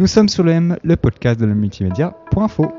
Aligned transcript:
Nous 0.00 0.08
sommes 0.08 0.28
sur 0.28 0.42
le 0.42 0.50
M, 0.50 0.76
le 0.82 0.96
podcast 0.96 1.38
de 1.38 1.46
la 1.46 1.54
multimédia.info. 1.54 2.72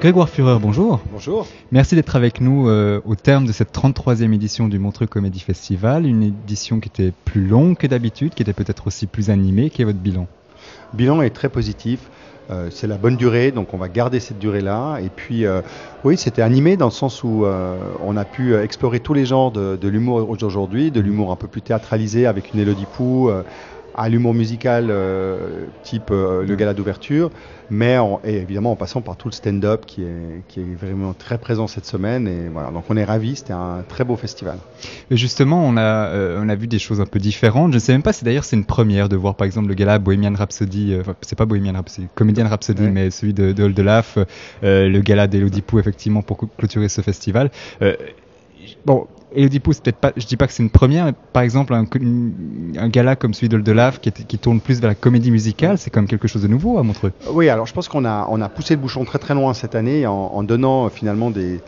Grégoire 0.00 0.30
Führer, 0.30 0.58
bonjour. 0.58 1.02
Bonjour. 1.12 1.46
Merci 1.70 1.96
d'être 1.96 2.16
avec 2.16 2.40
nous 2.40 2.70
euh, 2.70 3.02
au 3.04 3.14
terme 3.14 3.44
de 3.44 3.52
cette 3.52 3.74
33e 3.74 4.32
édition 4.32 4.68
du 4.68 4.78
Montreux 4.78 5.06
Comédie 5.06 5.40
Festival, 5.40 6.06
une 6.06 6.22
édition 6.22 6.80
qui 6.80 6.88
était 6.88 7.12
plus 7.26 7.46
longue 7.46 7.76
que 7.76 7.86
d'habitude, 7.86 8.32
qui 8.32 8.40
était 8.40 8.54
peut-être 8.54 8.86
aussi 8.86 9.06
plus 9.06 9.28
animée. 9.28 9.68
Quel 9.68 9.82
est 9.82 9.92
votre 9.92 9.98
bilan? 9.98 10.26
Bilan 10.94 11.20
est 11.20 11.28
très 11.28 11.50
positif. 11.50 12.08
Euh, 12.50 12.68
c'est 12.70 12.86
la 12.86 12.98
bonne 12.98 13.16
durée, 13.16 13.52
donc 13.52 13.72
on 13.72 13.78
va 13.78 13.88
garder 13.88 14.20
cette 14.20 14.38
durée-là. 14.38 14.98
Et 14.98 15.08
puis, 15.08 15.46
euh, 15.46 15.62
oui, 16.04 16.18
c'était 16.18 16.42
animé 16.42 16.76
dans 16.76 16.86
le 16.86 16.92
sens 16.92 17.24
où 17.24 17.44
euh, 17.44 17.76
on 18.04 18.16
a 18.16 18.24
pu 18.24 18.54
explorer 18.56 19.00
tous 19.00 19.14
les 19.14 19.24
genres 19.24 19.50
de, 19.50 19.76
de 19.76 19.88
l'humour 19.88 20.28
aujourd'hui, 20.28 20.90
de 20.90 21.00
l'humour 21.00 21.32
un 21.32 21.36
peu 21.36 21.48
plus 21.48 21.62
théâtralisé 21.62 22.26
avec 22.26 22.52
une 22.52 22.60
Élodie 22.60 22.86
Pou, 22.86 23.30
à 23.94 24.08
l'humour 24.08 24.34
musical 24.34 24.88
euh, 24.90 25.66
type 25.82 26.10
euh, 26.10 26.44
le 26.44 26.56
gala 26.56 26.74
d'ouverture, 26.74 27.30
mais 27.70 27.96
en, 27.98 28.20
et 28.24 28.36
évidemment 28.36 28.72
en 28.72 28.76
passant 28.76 29.00
par 29.00 29.16
tout 29.16 29.28
le 29.28 29.32
stand-up 29.32 29.86
qui 29.86 30.02
est, 30.02 30.42
qui 30.48 30.60
est 30.60 30.74
vraiment 30.74 31.12
très 31.12 31.38
présent 31.38 31.66
cette 31.66 31.86
semaine. 31.86 32.26
Et 32.26 32.48
voilà, 32.52 32.70
donc 32.70 32.84
on 32.88 32.96
est 32.96 33.04
ravis, 33.04 33.36
c'était 33.36 33.52
un 33.52 33.84
très 33.88 34.04
beau 34.04 34.16
festival. 34.16 34.58
Et 35.10 35.16
justement, 35.16 35.64
on 35.64 35.76
a, 35.76 36.08
euh, 36.08 36.40
on 36.42 36.48
a 36.48 36.54
vu 36.54 36.66
des 36.66 36.78
choses 36.78 37.00
un 37.00 37.06
peu 37.06 37.18
différentes. 37.18 37.70
Je 37.70 37.76
ne 37.76 37.80
sais 37.80 37.92
même 37.92 38.02
pas 38.02 38.12
si 38.12 38.24
d'ailleurs 38.24 38.44
c'est 38.44 38.56
une 38.56 38.64
première 38.64 39.08
de 39.08 39.16
voir 39.16 39.34
par 39.34 39.46
exemple 39.46 39.68
le 39.68 39.74
gala 39.74 39.98
Bohemian 39.98 40.34
Rhapsody, 40.34 40.96
enfin 41.00 41.14
c'est 41.22 41.38
pas 41.38 41.46
Bohemian 41.46 41.74
Rhapsody, 41.74 42.08
Comedian 42.14 42.48
Rhapsody, 42.48 42.82
ouais. 42.82 42.90
mais 42.90 43.10
celui 43.10 43.34
de, 43.34 43.52
de 43.52 43.62
Oldelaf, 43.64 44.18
le 44.62 45.00
gala 45.00 45.26
d'Elodie 45.26 45.62
Pou 45.62 45.78
effectivement 45.78 46.22
pour 46.22 46.38
clôturer 46.56 46.88
ce 46.88 47.00
festival. 47.00 47.50
bon, 48.84 49.06
Elodie 49.34 49.60
Pou, 49.60 49.70
peut-être 49.70 49.96
pas, 49.96 50.12
je 50.16 50.26
dis 50.26 50.36
pas 50.36 50.46
que 50.46 50.52
c'est 50.52 50.62
une 50.62 50.70
première, 50.70 51.06
mais 51.06 51.14
par 51.32 51.42
exemple 51.42 51.74
un, 51.74 52.88
gala 52.88 53.16
comme 53.16 53.34
celui 53.34 53.48
d'Oldelaf 53.48 54.00
qui, 54.00 54.12
qui 54.12 54.38
tourne 54.38 54.60
plus 54.60 54.80
vers 54.80 54.90
la 54.90 54.94
comédie 54.94 55.30
musicale, 55.30 55.78
c'est 55.78 55.90
quand 55.90 56.00
même 56.00 56.08
quelque 56.08 56.28
chose 56.28 56.42
de 56.42 56.48
nouveau 56.48 56.78
à 56.78 56.82
Montreux. 56.82 57.12
Oui, 57.30 57.48
alors 57.48 57.66
je 57.66 57.72
pense 57.72 57.88
qu'on 57.88 58.04
a, 58.04 58.26
on 58.30 58.40
a 58.40 58.48
poussé 58.48 58.74
le 58.74 58.80
bouchon 58.80 59.04
très 59.04 59.18
très 59.18 59.34
loin 59.34 59.54
cette 59.54 59.74
année 59.74 60.06
en, 60.06 60.12
en 60.12 60.42
donnant 60.42 60.88
finalement 60.88 61.30
des, 61.30 61.60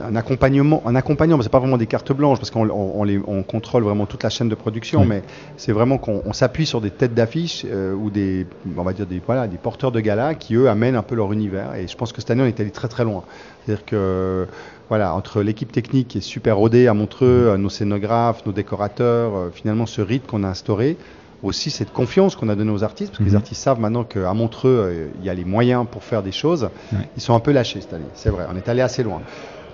un 0.00 0.16
accompagnement, 0.16 0.82
un 0.86 0.94
accompagnement, 0.94 1.42
c'est 1.42 1.48
pas 1.48 1.58
vraiment 1.58 1.76
des 1.76 1.86
cartes 1.86 2.12
blanches 2.12 2.38
parce 2.38 2.50
qu'on 2.50 2.68
on, 2.70 3.04
on, 3.04 3.22
on, 3.26 3.42
contrôle 3.42 3.82
vraiment 3.82 4.06
toute 4.06 4.22
la 4.22 4.30
chaîne 4.30 4.48
de 4.48 4.54
production, 4.54 5.00
oui. 5.00 5.06
mais 5.08 5.22
c'est 5.56 5.72
vraiment 5.72 5.98
qu'on 5.98 6.32
s'appuie 6.32 6.66
sur 6.66 6.80
des 6.80 6.90
têtes 6.90 7.14
d'affiche 7.14 7.66
euh, 7.68 7.94
ou 7.94 8.10
des, 8.10 8.46
on 8.76 8.82
va 8.82 8.92
dire 8.92 9.06
des, 9.06 9.20
voilà, 9.24 9.48
des 9.48 9.58
porteurs 9.58 9.92
de 9.92 10.00
gala 10.00 10.34
qui 10.34 10.54
eux 10.54 10.68
amènent 10.68 10.96
un 10.96 11.02
peu 11.02 11.14
leur 11.14 11.32
univers. 11.32 11.74
Et 11.74 11.88
je 11.88 11.96
pense 11.96 12.12
que 12.12 12.20
cette 12.20 12.30
année 12.30 12.42
on 12.42 12.46
est 12.46 12.60
allé 12.60 12.70
très 12.70 12.88
très 12.88 13.04
loin. 13.04 13.24
C'est-à-dire 13.64 13.84
que 13.84 14.46
voilà, 14.88 15.14
entre 15.14 15.42
l'équipe 15.42 15.72
technique 15.72 16.08
qui 16.08 16.18
est 16.18 16.22
super 16.22 16.56
rodée 16.56 16.86
à 16.86 16.94
Montreux, 16.94 17.56
nos 17.56 17.70
scénographes, 17.70 18.44
nos 18.46 18.52
décorateurs, 18.52 19.34
euh, 19.34 19.50
finalement 19.52 19.86
ce 19.86 20.02
rythme 20.02 20.26
qu'on 20.26 20.44
a 20.44 20.48
instauré, 20.48 20.96
aussi 21.42 21.70
cette 21.70 21.92
confiance 21.92 22.36
qu'on 22.36 22.48
a 22.48 22.54
donnée 22.54 22.72
aux 22.72 22.84
artistes, 22.84 23.12
parce 23.12 23.18
que 23.18 23.28
les 23.28 23.34
artistes 23.34 23.60
savent 23.60 23.80
maintenant 23.80 24.04
qu'à 24.04 24.32
Montreux, 24.34 24.70
euh, 24.70 25.08
il 25.20 25.26
y 25.26 25.30
a 25.30 25.34
les 25.34 25.44
moyens 25.44 25.86
pour 25.90 26.04
faire 26.04 26.22
des 26.22 26.32
choses. 26.32 26.68
Ils 27.16 27.22
sont 27.22 27.34
un 27.34 27.40
peu 27.40 27.52
lâchés 27.52 27.80
cette 27.80 27.92
année, 27.92 28.04
c'est 28.14 28.30
vrai, 28.30 28.46
on 28.52 28.56
est 28.56 28.68
allé 28.68 28.80
assez 28.80 29.02
loin. 29.02 29.22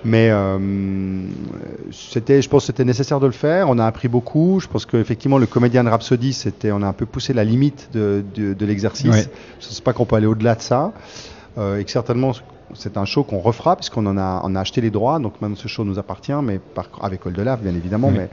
Mais 0.05 0.31
euh, 0.31 0.59
c'était, 1.91 2.41
je 2.41 2.49
pense, 2.49 2.67
c'était 2.67 2.85
nécessaire 2.85 3.19
de 3.19 3.27
le 3.27 3.33
faire. 3.33 3.69
On 3.69 3.79
a 3.79 3.85
appris 3.87 4.09
beaucoup. 4.09 4.61
Je 4.61 4.69
pense 4.69 4.87
qu'effectivement, 4.87 5.39
le 5.39 5.47
comédien 5.47 5.83
de 5.83 5.89
Rhapsody, 5.89 6.33
c'était, 6.33 6.71
on 6.71 6.83
a 6.83 6.87
un 6.87 6.93
peu 6.93 7.05
poussé 7.05 7.33
la 7.33 7.43
limite 7.43 7.89
de, 7.93 8.23
de, 8.35 8.55
de 8.55 8.67
l'exercice. 8.67 9.11
Ouais. 9.11 9.27
Je 9.61 9.67
ne 9.67 9.73
sais 9.73 9.83
pas 9.83 9.93
qu'on 9.93 10.05
peut 10.05 10.17
aller 10.17 10.27
au-delà 10.27 10.55
de 10.55 10.63
ça. 10.63 10.93
Euh, 11.59 11.79
et 11.79 11.85
que 11.85 11.91
certainement, 11.91 12.33
c'est 12.75 12.97
un 12.97 13.05
show 13.05 13.25
qu'on 13.25 13.41
refera 13.41 13.75
puisqu'on 13.75 14.07
en 14.07 14.17
a, 14.17 14.41
on 14.45 14.55
a 14.55 14.61
acheté 14.61 14.81
les 14.81 14.91
droits. 14.91 15.19
Donc 15.19 15.41
maintenant, 15.41 15.57
ce 15.57 15.67
show 15.67 15.85
nous 15.85 15.99
appartient, 15.99 16.33
mais 16.45 16.61
par, 16.61 16.89
avec 17.03 17.27
Oldelaf, 17.27 17.61
bien 17.61 17.75
évidemment. 17.75 18.13
Mais 18.13 18.29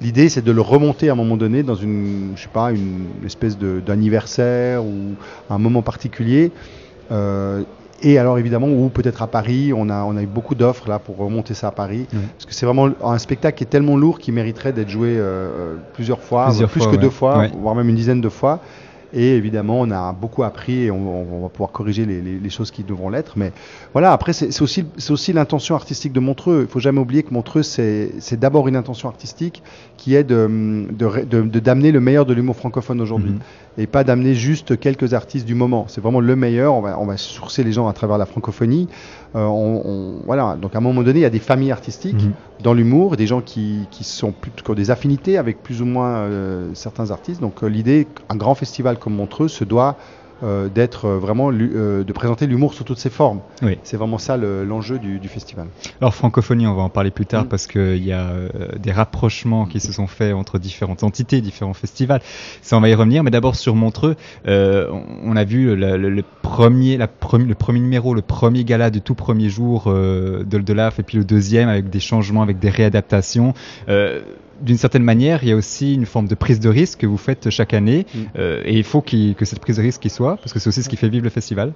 l'idée, 0.00 0.30
c'est 0.30 0.42
de 0.42 0.52
le 0.52 0.62
remonter 0.62 1.10
à 1.10 1.12
un 1.12 1.16
moment 1.16 1.36
donné 1.36 1.62
dans 1.62 1.74
une, 1.74 2.32
je 2.36 2.42
sais 2.42 2.48
pas, 2.48 2.72
une 2.72 3.06
espèce 3.26 3.58
d'anniversaire 3.58 4.82
ou 4.82 5.14
un 5.50 5.58
moment 5.58 5.82
particulier. 5.82 6.52
Euh, 7.10 7.64
et 8.02 8.18
alors 8.18 8.38
évidemment, 8.38 8.68
ou 8.68 8.88
peut-être 8.88 9.22
à 9.22 9.26
Paris, 9.26 9.72
on 9.74 9.88
a, 9.88 10.02
on 10.04 10.16
a 10.16 10.22
eu 10.22 10.26
beaucoup 10.26 10.54
d'offres 10.54 10.88
là 10.88 10.98
pour 10.98 11.16
remonter 11.16 11.54
ça 11.54 11.68
à 11.68 11.70
Paris, 11.70 12.06
parce 12.10 12.46
que 12.46 12.54
c'est 12.54 12.66
vraiment 12.66 12.90
un 13.02 13.18
spectacle 13.18 13.58
qui 13.58 13.64
est 13.64 13.68
tellement 13.68 13.96
lourd 13.96 14.18
qu'il 14.18 14.34
mériterait 14.34 14.72
d'être 14.72 14.88
joué 14.88 15.14
euh, 15.16 15.76
plusieurs 15.94 16.20
fois, 16.20 16.46
plusieurs 16.46 16.70
plus 16.70 16.80
fois, 16.80 16.90
que 16.90 16.96
ouais. 16.96 17.02
deux 17.02 17.10
fois, 17.10 17.38
ouais. 17.38 17.50
voire 17.58 17.74
même 17.74 17.88
une 17.88 17.96
dizaine 17.96 18.20
de 18.20 18.28
fois. 18.28 18.60
Et 19.14 19.36
évidemment, 19.36 19.80
on 19.80 19.90
a 19.90 20.12
beaucoup 20.12 20.42
appris 20.42 20.84
et 20.84 20.90
on, 20.90 21.36
on 21.36 21.42
va 21.42 21.48
pouvoir 21.48 21.70
corriger 21.70 22.06
les, 22.06 22.20
les, 22.20 22.38
les, 22.38 22.50
choses 22.50 22.70
qui 22.70 22.82
devront 22.82 23.10
l'être. 23.10 23.34
Mais 23.36 23.52
voilà, 23.92 24.12
après, 24.12 24.32
c'est 24.32 24.62
aussi, 24.62 24.84
aussi 25.10 25.32
l'intention 25.32 25.74
artistique 25.74 26.12
de 26.12 26.20
Montreux. 26.20 26.62
Il 26.62 26.70
faut 26.70 26.80
jamais 26.80 27.00
oublier 27.00 27.22
que 27.22 27.32
Montreux, 27.34 27.62
c'est 27.62 28.36
d'abord 28.38 28.68
une 28.68 28.76
intention 28.76 29.08
artistique 29.08 29.62
qui 29.96 30.14
est 30.14 30.24
de 30.24 30.42
d'amener 30.42 30.92
de, 30.92 31.60
de, 31.60 31.60
de 31.60 31.90
le 31.92 32.00
meilleur 32.00 32.26
de 32.26 32.32
l'humour 32.34 32.56
francophone 32.56 33.00
aujourd'hui. 33.00 33.32
Mm 33.32 33.38
-hmm. 33.38 33.82
Et 33.82 33.86
pas 33.86 34.04
d'amener 34.04 34.34
juste 34.34 34.78
quelques 34.78 35.14
artistes 35.14 35.46
du 35.46 35.54
moment. 35.54 35.86
C'est 35.88 36.00
vraiment 36.00 36.20
le 36.20 36.36
meilleur. 36.36 36.74
On 36.74 36.82
va, 36.82 36.98
on 36.98 37.06
va 37.06 37.16
sourcer 37.16 37.64
les 37.64 37.72
gens 37.72 37.88
à 37.88 37.94
travers 37.94 38.18
la 38.18 38.26
francophonie. 38.26 38.88
Euh, 39.34 39.44
on, 39.44 39.82
on, 39.84 40.14
voilà. 40.26 40.56
Donc 40.60 40.74
à 40.74 40.78
un 40.78 40.80
moment 40.80 41.02
donné, 41.02 41.20
il 41.20 41.22
y 41.22 41.26
a 41.26 41.30
des 41.30 41.38
familles 41.38 41.72
artistiques 41.72 42.22
-hmm. 42.22 42.62
dans 42.62 42.74
l'humour, 42.74 43.16
des 43.16 43.26
gens 43.26 43.40
qui, 43.40 43.86
qui, 43.90 44.04
sont 44.04 44.32
plus, 44.32 44.50
qui 44.50 44.70
ont 44.70 44.74
des 44.74 44.90
affinités 44.90 45.38
avec 45.38 45.62
plus 45.62 45.80
ou 45.82 45.86
moins 45.86 46.12
euh, 46.16 46.70
certains 46.74 47.10
artistes. 47.10 47.40
Donc 47.40 47.62
euh, 47.62 47.68
l'idée, 47.68 48.06
un 48.28 48.36
grand 48.36 48.54
festival 48.54 48.98
comme 48.98 49.14
Montreux 49.14 49.48
se 49.48 49.64
doit 49.64 49.96
euh, 50.42 50.68
d'être 50.68 51.08
vraiment 51.08 51.50
euh, 51.52 52.04
de 52.04 52.12
présenter 52.12 52.46
l'humour 52.46 52.74
sous 52.74 52.84
toutes 52.84 52.98
ses 52.98 53.10
formes. 53.10 53.40
Oui. 53.62 53.78
C'est 53.82 53.96
vraiment 53.96 54.18
ça 54.18 54.36
l'enjeu 54.36 54.94
le, 54.94 55.00
du, 55.00 55.18
du, 55.18 55.28
festival. 55.28 55.66
Alors 56.00 56.14
francophonie, 56.14 56.66
on 56.66 56.74
va 56.74 56.82
en 56.82 56.88
parler 56.88 57.10
plus 57.10 57.26
tard 57.26 57.44
mmh. 57.44 57.48
parce 57.48 57.66
qu'il 57.66 58.04
y 58.04 58.12
a 58.12 58.30
euh, 58.30 58.48
des 58.78 58.92
rapprochements 58.92 59.66
qui 59.66 59.80
se 59.80 59.92
sont 59.92 60.06
faits 60.06 60.34
entre 60.34 60.58
différentes 60.58 61.02
entités, 61.02 61.40
différents 61.40 61.74
festivals. 61.74 62.20
Ça, 62.62 62.76
on 62.76 62.80
va 62.80 62.88
y 62.88 62.94
revenir. 62.94 63.22
Mais 63.24 63.30
d'abord 63.30 63.56
sur 63.56 63.74
Montreux, 63.74 64.16
euh, 64.46 64.90
on 65.24 65.36
a 65.36 65.44
vu 65.44 65.76
le, 65.76 65.96
le, 65.96 66.10
le 66.10 66.24
premier, 66.42 66.96
la 66.96 67.08
le 67.32 67.54
premier 67.54 67.80
numéro, 67.80 68.14
le 68.14 68.22
premier 68.22 68.64
gala 68.64 68.90
du 68.90 69.00
tout 69.00 69.14
premier 69.14 69.48
jour 69.48 69.84
euh, 69.86 70.44
de 70.44 70.56
l'Oldelaf 70.56 70.98
et 70.98 71.02
puis 71.02 71.18
le 71.18 71.24
deuxième 71.24 71.68
avec 71.68 71.88
des 71.88 72.00
changements, 72.00 72.42
avec 72.42 72.58
des 72.58 72.70
réadaptations 72.70 73.54
d'une 74.62 74.78
certaine 74.78 75.02
manière, 75.02 75.42
il 75.42 75.48
y 75.48 75.52
a 75.52 75.56
aussi 75.56 75.94
une 75.94 76.06
forme 76.06 76.28
de 76.28 76.34
prise 76.34 76.60
de 76.60 76.68
risque 76.68 77.00
que 77.00 77.06
vous 77.06 77.16
faites 77.16 77.50
chaque 77.50 77.74
année, 77.74 78.06
mm. 78.14 78.18
euh, 78.38 78.62
et 78.64 78.76
il 78.76 78.84
faut 78.84 79.02
qu 79.02 79.34
que 79.34 79.44
cette 79.44 79.60
prise 79.60 79.76
de 79.76 79.82
risque 79.82 80.04
y 80.04 80.10
soit, 80.10 80.36
parce 80.36 80.52
que 80.52 80.58
c'est 80.58 80.68
aussi 80.68 80.82
ce 80.82 80.88
qui 80.88 80.96
fait 80.96 81.08
vivre 81.08 81.24
le 81.24 81.30
festival. 81.30 81.72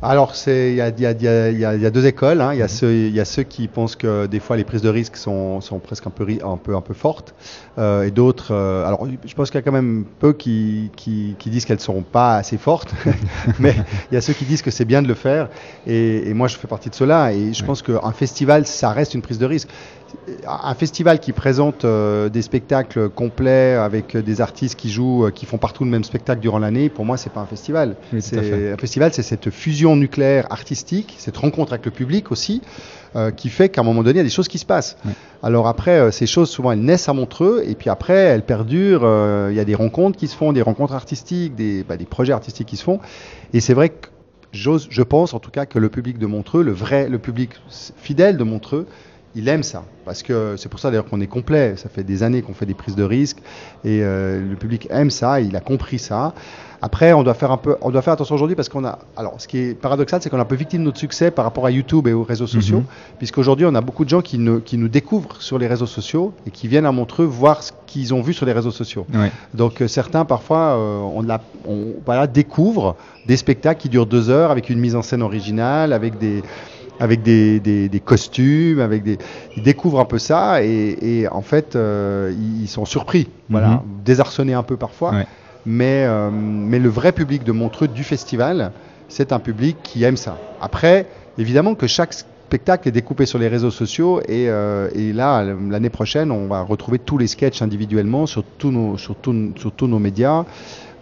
Alors, 0.00 0.34
il 0.46 0.74
y 0.74 0.80
a, 0.80 0.90
y, 0.90 1.06
a, 1.06 1.10
y, 1.10 1.26
a, 1.64 1.74
y 1.74 1.86
a, 1.86 1.90
deux 1.90 2.06
écoles. 2.06 2.40
Hein. 2.40 2.54
Il, 2.54 2.58
y 2.60 2.62
a 2.62 2.66
mmh. 2.66 2.68
ceux, 2.68 2.94
il 2.94 3.14
y 3.14 3.18
a 3.18 3.24
ceux 3.24 3.42
qui 3.42 3.66
pensent 3.66 3.96
que 3.96 4.26
des 4.26 4.38
fois 4.38 4.56
les 4.56 4.62
prises 4.62 4.82
de 4.82 4.88
risque 4.88 5.16
sont, 5.16 5.60
sont 5.60 5.80
presque 5.80 6.06
un 6.06 6.10
peu, 6.10 6.24
un 6.44 6.56
peu, 6.56 6.76
un 6.76 6.80
peu 6.80 6.94
fortes, 6.94 7.34
euh, 7.78 8.04
et 8.04 8.12
d'autres. 8.12 8.54
Euh, 8.54 8.86
alors, 8.86 9.08
je 9.24 9.34
pense 9.34 9.50
qu'il 9.50 9.58
y 9.58 9.62
a 9.62 9.62
quand 9.62 9.72
même 9.72 10.04
peu 10.20 10.32
qui, 10.32 10.92
qui, 10.94 11.34
qui 11.38 11.50
disent 11.50 11.64
qu'elles 11.64 11.78
ne 11.78 11.82
seront 11.82 12.02
pas 12.02 12.36
assez 12.36 12.58
fortes, 12.58 12.94
mais 13.58 13.74
il 14.10 14.14
y 14.14 14.16
a 14.16 14.20
ceux 14.20 14.34
qui 14.34 14.44
disent 14.44 14.62
que 14.62 14.70
c'est 14.70 14.84
bien 14.84 15.02
de 15.02 15.08
le 15.08 15.14
faire, 15.14 15.48
et, 15.86 16.28
et, 16.28 16.34
moi 16.34 16.46
je 16.46 16.56
fais 16.56 16.68
partie 16.68 16.90
de 16.90 16.94
cela. 16.94 17.32
Et 17.32 17.52
je 17.52 17.62
oui. 17.62 17.66
pense 17.66 17.82
qu'un 17.82 18.12
festival, 18.12 18.66
ça 18.66 18.90
reste 18.90 19.14
une 19.14 19.22
prise 19.22 19.38
de 19.38 19.46
risque 19.46 19.68
un 20.46 20.74
festival 20.74 21.20
qui 21.20 21.32
présente 21.32 21.84
euh, 21.84 22.28
des 22.28 22.42
spectacles 22.42 23.08
complets 23.08 23.74
avec 23.74 24.16
des 24.16 24.40
artistes 24.40 24.78
qui 24.78 24.90
jouent, 24.90 25.26
euh, 25.26 25.30
qui 25.30 25.46
font 25.46 25.58
partout 25.58 25.84
le 25.84 25.90
même 25.90 26.04
spectacle 26.04 26.40
durant 26.40 26.58
l'année, 26.58 26.88
pour 26.88 27.04
moi, 27.04 27.16
c'est 27.16 27.32
pas 27.32 27.40
un 27.40 27.46
festival. 27.46 27.96
Oui, 28.12 28.20
un 28.32 28.76
festival, 28.76 29.12
c'est 29.12 29.22
cette 29.22 29.50
fusion 29.50 29.87
nucléaire 29.96 30.46
artistique, 30.50 31.14
cette 31.18 31.36
rencontre 31.36 31.72
avec 31.72 31.84
le 31.84 31.90
public 31.90 32.30
aussi, 32.30 32.62
euh, 33.16 33.30
qui 33.30 33.48
fait 33.48 33.68
qu'à 33.68 33.80
un 33.80 33.84
moment 33.84 34.02
donné, 34.02 34.16
il 34.16 34.18
y 34.18 34.20
a 34.20 34.24
des 34.24 34.30
choses 34.30 34.48
qui 34.48 34.58
se 34.58 34.66
passent. 34.66 34.96
Oui. 35.04 35.12
Alors 35.42 35.66
après, 35.66 35.98
euh, 35.98 36.10
ces 36.10 36.26
choses, 36.26 36.50
souvent, 36.50 36.72
elles 36.72 36.80
naissent 36.80 37.08
à 37.08 37.12
Montreux, 37.12 37.62
et 37.66 37.74
puis 37.74 37.90
après, 37.90 38.14
elles 38.14 38.44
perdurent. 38.44 39.04
Euh, 39.04 39.48
il 39.50 39.56
y 39.56 39.60
a 39.60 39.64
des 39.64 39.74
rencontres 39.74 40.18
qui 40.18 40.28
se 40.28 40.36
font, 40.36 40.52
des 40.52 40.62
rencontres 40.62 40.94
artistiques, 40.94 41.54
des, 41.54 41.84
bah, 41.84 41.96
des 41.96 42.04
projets 42.04 42.32
artistiques 42.32 42.68
qui 42.68 42.76
se 42.76 42.84
font. 42.84 43.00
Et 43.52 43.60
c'est 43.60 43.74
vrai 43.74 43.88
que 43.88 44.08
je 44.52 45.02
pense 45.02 45.34
en 45.34 45.40
tout 45.40 45.50
cas 45.50 45.66
que 45.66 45.78
le 45.78 45.88
public 45.88 46.18
de 46.18 46.26
Montreux, 46.26 46.62
le 46.62 46.72
vrai, 46.72 47.08
le 47.08 47.18
public 47.18 47.50
fidèle 47.96 48.36
de 48.36 48.44
Montreux, 48.44 48.86
il 49.34 49.48
aime 49.48 49.62
ça 49.62 49.84
parce 50.04 50.22
que 50.22 50.56
c'est 50.56 50.68
pour 50.68 50.80
ça 50.80 50.90
d'ailleurs 50.90 51.06
qu'on 51.06 51.20
est 51.20 51.26
complet. 51.26 51.74
Ça 51.76 51.88
fait 51.88 52.04
des 52.04 52.22
années 52.22 52.42
qu'on 52.42 52.54
fait 52.54 52.66
des 52.66 52.74
prises 52.74 52.96
de 52.96 53.04
risques 53.04 53.38
et 53.84 54.00
euh, 54.02 54.40
le 54.40 54.56
public 54.56 54.88
aime 54.90 55.10
ça. 55.10 55.40
Il 55.40 55.54
a 55.56 55.60
compris 55.60 55.98
ça. 55.98 56.34
Après, 56.80 57.12
on 57.12 57.24
doit 57.24 57.34
faire 57.34 57.50
un 57.50 57.56
peu, 57.56 57.76
on 57.82 57.90
doit 57.90 58.02
faire 58.02 58.12
attention 58.12 58.36
aujourd'hui 58.36 58.54
parce 58.54 58.68
qu'on 58.68 58.84
a, 58.84 59.00
alors, 59.16 59.34
ce 59.38 59.48
qui 59.48 59.58
est 59.58 59.74
paradoxal, 59.74 60.22
c'est 60.22 60.30
qu'on 60.30 60.38
est 60.38 60.40
un 60.40 60.44
peu 60.44 60.54
victime 60.54 60.80
de 60.80 60.84
notre 60.86 60.98
succès 60.98 61.30
par 61.32 61.44
rapport 61.44 61.66
à 61.66 61.72
YouTube 61.72 62.06
et 62.06 62.12
aux 62.12 62.22
réseaux 62.22 62.46
sociaux, 62.46 62.78
mm 62.78 62.82
-hmm. 62.82 63.18
puisqu'aujourd'hui, 63.18 63.66
on 63.66 63.74
a 63.74 63.80
beaucoup 63.80 64.04
de 64.04 64.10
gens 64.10 64.22
qui, 64.22 64.38
ne, 64.38 64.58
qui 64.60 64.76
nous 64.78 64.88
découvrent 64.88 65.42
sur 65.42 65.58
les 65.58 65.66
réseaux 65.66 65.86
sociaux 65.98 66.32
et 66.46 66.50
qui 66.50 66.68
viennent 66.68 66.86
à 66.86 66.92
Montreux 66.92 67.24
voir 67.24 67.62
ce 67.64 67.72
qu'ils 67.86 68.14
ont 68.14 68.22
vu 68.22 68.32
sur 68.32 68.46
les 68.46 68.52
réseaux 68.52 68.70
sociaux. 68.70 69.06
Ouais. 69.12 69.32
Donc, 69.54 69.80
euh, 69.80 69.88
certains, 69.88 70.24
parfois, 70.24 70.64
euh, 70.76 71.16
on, 71.18 71.22
la, 71.22 71.40
on 71.66 71.78
voilà, 72.06 72.28
découvrent 72.28 72.94
des 73.26 73.36
spectacles 73.36 73.80
qui 73.82 73.88
durent 73.88 74.06
deux 74.06 74.30
heures 74.30 74.52
avec 74.52 74.70
une 74.70 74.78
mise 74.78 74.94
en 74.94 75.02
scène 75.02 75.22
originale, 75.22 75.92
avec 75.92 76.16
des, 76.18 76.42
avec 77.00 77.22
des, 77.22 77.60
des, 77.60 77.88
des, 77.88 78.00
costumes, 78.00 78.80
avec 78.80 79.02
des, 79.02 79.18
ils 79.56 79.62
découvrent 79.62 80.00
un 80.00 80.04
peu 80.04 80.18
ça 80.18 80.62
et, 80.62 80.96
et 81.02 81.28
en 81.28 81.42
fait 81.42 81.76
euh, 81.76 82.32
ils 82.62 82.68
sont 82.68 82.84
surpris, 82.84 83.28
voilà, 83.48 83.68
-hmm. 83.68 84.04
désarçonnés 84.04 84.54
un 84.54 84.64
peu 84.64 84.76
parfois, 84.76 85.12
ouais. 85.12 85.26
mais 85.64 86.04
euh, 86.06 86.30
mais 86.70 86.78
le 86.78 86.88
vrai 86.88 87.12
public 87.12 87.44
de 87.44 87.52
Montreux 87.52 87.88
du 87.88 88.04
festival, 88.04 88.72
c'est 89.08 89.32
un 89.32 89.38
public 89.38 89.76
qui 89.82 90.02
aime 90.04 90.16
ça. 90.16 90.36
Après, 90.60 91.06
évidemment 91.38 91.74
que 91.74 91.86
chaque 91.86 92.14
spectacle 92.48 92.88
est 92.88 92.92
découpé 92.92 93.26
sur 93.26 93.38
les 93.38 93.46
réseaux 93.48 93.70
sociaux 93.70 94.20
et, 94.26 94.48
euh, 94.48 94.88
et 94.94 95.12
là, 95.12 95.44
l'année 95.44 95.90
prochaine, 95.90 96.30
on 96.32 96.46
va 96.46 96.62
retrouver 96.62 96.98
tous 96.98 97.18
les 97.18 97.26
sketchs 97.26 97.60
individuellement 97.60 98.24
sur 98.24 98.42
tous 98.42 98.70
nos, 98.70 98.96
sur 98.96 99.14
tous- 99.16 99.52
sur 99.56 99.70
tous 99.72 99.86
nos 99.86 99.98
médias. 99.98 100.46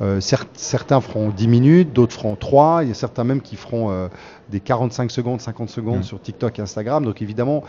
Euh, 0.02 0.18
cer- 0.18 0.44
certains 0.54 1.00
feront 1.00 1.28
10 1.30 1.46
minutes, 1.46 1.92
d'autres 1.92 2.14
feront 2.14 2.34
3. 2.34 2.82
Il 2.82 2.88
y 2.88 2.90
a 2.90 2.94
certains 2.94 3.22
même 3.22 3.40
qui 3.40 3.54
feront 3.54 3.92
euh, 3.92 4.08
des 4.50 4.58
45 4.58 5.08
secondes, 5.12 5.40
50 5.40 5.70
secondes 5.70 5.98
Ouais. 5.98 6.02
sur 6.02 6.20
TikTok 6.20 6.58
et 6.58 6.62
Instagram. 6.62 7.04
Donc 7.04 7.22
évidemment, 7.22 7.62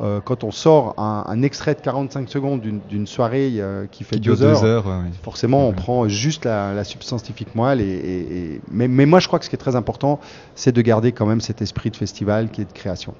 euh, 0.00 0.20
quand 0.20 0.42
on 0.44 0.50
sort 0.50 0.94
un, 0.98 1.24
un 1.26 1.42
extrait 1.42 1.74
de 1.74 1.80
45 1.80 2.28
secondes 2.28 2.60
d'une 2.60 3.06
soirée 3.06 3.52
euh, 3.58 3.86
qui 3.86 4.04
fait 4.04 4.16
Qui 4.16 4.20
dure 4.22 4.36
2 4.36 4.42
heures, 4.44 4.60
deux 4.60 4.66
heures. 4.66 4.86
ouais, 4.86 5.10
forcément, 5.22 5.66
on 5.66 5.70
Ouais. 5.70 5.74
prend 5.76 6.08
juste 6.08 6.44
la, 6.44 6.72
la 6.74 6.84
substantifique 6.84 7.54
moelle. 7.54 7.80
Et, 7.80 7.84
et- 7.84 8.54
et- 8.54 8.60
mais, 8.70 8.88
mais 8.88 9.06
moi, 9.06 9.20
je 9.20 9.26
crois 9.26 9.38
que 9.38 9.44
ce 9.44 9.50
qui 9.50 9.54
est 9.56 9.58
très 9.58 9.76
important, 9.76 10.18
c'est 10.54 10.72
de 10.72 10.80
garder 10.82 11.12
quand 11.12 11.26
même 11.26 11.40
cet 11.40 11.62
esprit 11.62 11.90
de 11.90 11.96
festival 11.96 12.50
qui 12.50 12.62
est 12.62 12.66
de 12.66 12.72
création. 12.72 13.14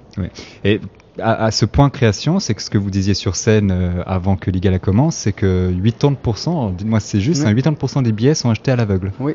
Et 0.64 0.80
à, 1.20 1.44
à 1.44 1.50
ce 1.50 1.64
point 1.66 1.90
création, 1.90 2.38
c'est 2.40 2.54
que 2.54 2.62
ce 2.62 2.70
que 2.70 2.78
vous 2.78 2.90
disiez 2.90 3.14
sur 3.14 3.36
scène 3.36 3.70
euh, 3.70 4.02
avant 4.06 4.36
que 4.36 4.50
Ligala 4.50 4.78
commence, 4.78 5.14
c'est 5.16 5.32
que 5.32 5.70
80%, 5.72 6.74
dites-moi 6.76 7.00
si 7.00 7.08
c'est 7.08 7.20
juste, 7.20 7.42
Oui. 7.44 7.50
hein, 7.50 7.54
80% 7.54 8.02
des 8.02 8.12
billets 8.12 8.34
sont 8.34 8.50
achetés 8.50 8.70
à 8.70 8.76
l'aveugle. 8.76 9.12
Oui, 9.20 9.34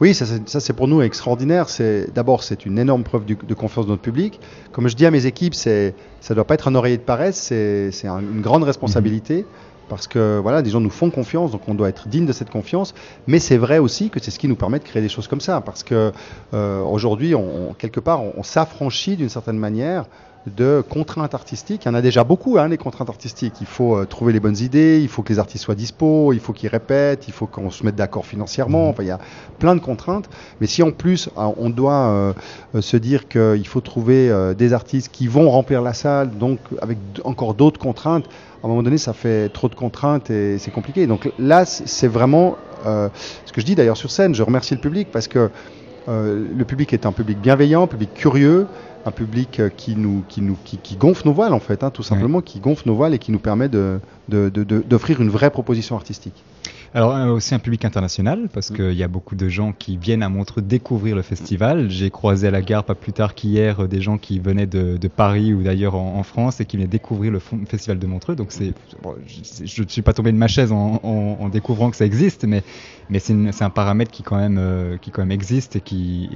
oui, 0.00 0.12
ça, 0.14 0.26
c'est- 0.26 0.72
pour 0.74 0.88
nous 0.88 1.00
extraordinaire. 1.02 1.68
C'est 1.70 2.12
d'abord 2.14 2.42
c'est 2.42 2.66
une 2.66 2.78
énorme 2.78 3.02
preuve 3.02 3.24
du- 3.24 3.36
de 3.36 3.54
confiance 3.54 3.86
de 3.86 3.90
notre 3.92 4.02
public. 4.02 4.40
Comme 4.72 4.88
je 4.88 4.96
dis 4.96 5.06
à 5.06 5.10
mes 5.10 5.24
équipes, 5.26 5.54
c'est 5.54 5.94
ça 6.20 6.34
doit 6.34 6.44
pas 6.44 6.54
être 6.54 6.68
un 6.68 6.74
oreiller 6.74 6.98
de 6.98 7.02
paresse, 7.02 7.36
c'est 7.38 7.90
un- 8.08 8.20
une 8.20 8.42
grande 8.42 8.64
responsabilité. 8.64 9.46
Parce 9.88 10.08
que 10.08 10.40
voilà, 10.42 10.62
des 10.62 10.70
gens 10.70 10.80
nous 10.80 10.90
font 10.90 11.10
confiance, 11.10 11.52
donc 11.52 11.60
on 11.68 11.74
doit 11.74 11.88
être 11.88 12.08
digne 12.08 12.26
de 12.26 12.32
cette 12.32 12.50
confiance. 12.50 12.92
Mais 13.28 13.38
c'est 13.38 13.56
vrai 13.56 13.78
aussi 13.78 14.10
que 14.10 14.18
c'est 14.20 14.32
ce 14.32 14.38
qui 14.40 14.48
nous 14.48 14.56
permet 14.56 14.80
de 14.80 14.84
créer 14.84 15.00
des 15.00 15.08
choses 15.08 15.28
comme 15.28 15.40
ça, 15.40 15.60
parce 15.60 15.84
que 15.84 16.10
euh, 16.54 16.80
aujourd'hui, 16.82 17.36
on- 17.36 17.72
quelque 17.78 18.00
part, 18.00 18.20
on, 18.22 18.32
on 18.36 18.42
s'affranchit 18.42 19.14
d'une 19.16 19.28
certaine 19.28 19.58
manière 19.58 20.06
de 20.54 20.82
contraintes 20.88 21.34
artistiques. 21.34 21.84
Il 21.84 21.88
y 21.88 21.90
en 21.90 21.94
a 21.94 22.02
déjà 22.02 22.24
beaucoup, 22.24 22.58
hein, 22.58 22.68
les 22.68 22.78
contraintes 22.78 23.08
artistiques. 23.08 23.54
Il 23.60 23.66
faut 23.66 23.96
euh, 23.96 24.04
trouver 24.04 24.32
les 24.32 24.40
bonnes 24.40 24.56
idées, 24.58 25.00
il 25.02 25.08
faut 25.08 25.22
que 25.22 25.32
les 25.32 25.38
artistes 25.38 25.64
soient 25.64 25.74
dispo, 25.74 26.32
il 26.32 26.40
faut 26.40 26.52
qu'ils 26.52 26.68
répètent, 26.68 27.28
il 27.28 27.32
faut 27.32 27.46
qu'on 27.46 27.70
se 27.70 27.84
mette 27.84 27.96
d'accord 27.96 28.26
financièrement. 28.26 28.88
Enfin, 28.88 29.02
il 29.02 29.08
y 29.08 29.12
a 29.12 29.18
plein 29.58 29.74
de 29.74 29.80
contraintes. 29.80 30.28
Mais 30.60 30.66
si 30.66 30.82
en 30.82 30.92
plus, 30.92 31.28
euh, 31.36 31.48
on 31.56 31.70
doit 31.70 31.92
euh, 31.92 32.32
euh, 32.74 32.80
se 32.80 32.96
dire 32.96 33.28
qu'il 33.28 33.66
faut 33.66 33.80
trouver 33.80 34.30
euh, 34.30 34.54
des 34.54 34.72
artistes 34.72 35.10
qui 35.12 35.26
vont 35.26 35.50
remplir 35.50 35.82
la 35.82 35.94
salle, 35.94 36.30
donc 36.38 36.58
avec 36.80 36.98
encore 37.24 37.54
d'autres 37.54 37.80
contraintes, 37.80 38.26
à 38.62 38.66
un 38.66 38.68
moment 38.68 38.82
donné, 38.82 38.98
ça 38.98 39.12
fait 39.12 39.48
trop 39.48 39.68
de 39.68 39.74
contraintes 39.74 40.30
et 40.30 40.58
c'est 40.58 40.70
compliqué. 40.70 41.06
Donc 41.06 41.30
là, 41.38 41.64
c'est 41.64 42.08
vraiment 42.08 42.56
ce 42.84 43.52
que 43.52 43.60
je 43.60 43.66
dis 43.66 43.74
d'ailleurs 43.74 43.96
sur 43.96 44.10
scène. 44.10 44.34
Je 44.34 44.42
remercie 44.42 44.74
le 44.74 44.80
public 44.80 45.08
parce 45.12 45.26
que 45.26 45.50
euh, 46.08 46.44
le 46.56 46.64
public 46.64 46.92
est 46.92 47.06
un 47.06 47.12
public 47.12 47.40
bienveillant, 47.40 47.84
un 47.84 47.86
public 47.86 48.14
curieux, 48.14 48.66
un 49.06 49.12
public 49.12 49.60
euh, 49.60 49.68
qui 49.68 49.96
nous, 49.96 50.24
qui 50.28 50.42
nous, 50.42 50.56
qui, 50.64 50.78
qui 50.78 50.96
gonfle 50.96 51.26
nos 51.26 51.32
voiles 51.32 51.54
en 51.54 51.60
fait, 51.60 51.82
hein, 51.84 51.90
tout 51.90 52.02
simplement, 52.02 52.40
qui 52.40 52.60
gonfle 52.60 52.88
nos 52.88 52.94
voiles 52.94 53.14
et 53.14 53.18
qui 53.18 53.32
nous 53.32 53.38
permet 53.38 53.68
de, 53.68 54.00
d'offrir 54.28 55.20
une 55.20 55.30
vraie 55.30 55.50
proposition 55.50 55.96
artistique. 55.96 56.44
Alors 56.94 57.14
aussi 57.34 57.54
un 57.54 57.58
public 57.58 57.84
international, 57.84 58.48
parce 58.52 58.70
Mm. 58.70 58.76
qu'il 58.76 58.92
y 58.94 59.02
a 59.02 59.08
beaucoup 59.08 59.34
de 59.36 59.48
gens 59.48 59.72
qui 59.78 59.96
viennent 59.96 60.22
à 60.22 60.28
Montreux 60.28 60.62
découvrir 60.62 61.14
le 61.16 61.22
festival. 61.22 61.90
J'ai 61.90 62.10
croisé 62.10 62.48
à 62.48 62.50
la 62.50 62.62
gare 62.62 62.84
pas 62.84 62.94
plus 62.94 63.12
tard 63.12 63.34
qu'hier 63.34 63.80
euh, 63.80 63.86
des 63.88 64.00
gens 64.00 64.18
qui 64.18 64.38
venaient 64.38 64.66
de, 64.66 64.96
de 64.96 65.08
Paris 65.08 65.52
ou 65.54 65.62
d'ailleurs 65.62 65.94
en, 65.94 66.16
en 66.18 66.22
France 66.22 66.60
et 66.60 66.64
qui 66.64 66.76
venaient 66.76 66.88
découvrir 66.88 67.32
le 67.32 67.38
festival 67.68 67.98
de 67.98 68.06
Montreux. 68.06 68.34
Donc 68.36 68.48
c'est, 68.50 68.72
bon, 69.02 69.14
je 69.64 69.82
ne 69.82 69.88
suis 69.88 70.02
pas 70.02 70.12
tombé 70.12 70.32
de 70.32 70.36
ma 70.36 70.48
chaise 70.48 70.72
en, 70.72 71.00
en- 71.02 71.36
en 71.40 71.48
découvrant 71.48 71.90
que 71.90 71.96
ça 71.96 72.06
existe, 72.06 72.44
mais, 72.44 72.62
mais 73.10 73.18
c'est, 73.18 73.34
un 73.62 73.70
paramètre 73.70 74.10
qui 74.10 74.22
quand 74.22 74.36
même, 74.36 74.56
euh, 74.58 74.96
qui 74.98 75.10
quand 75.10 75.22
même 75.22 75.30
existe 75.32 75.76
et, 75.76 75.80
qui, 75.80 76.28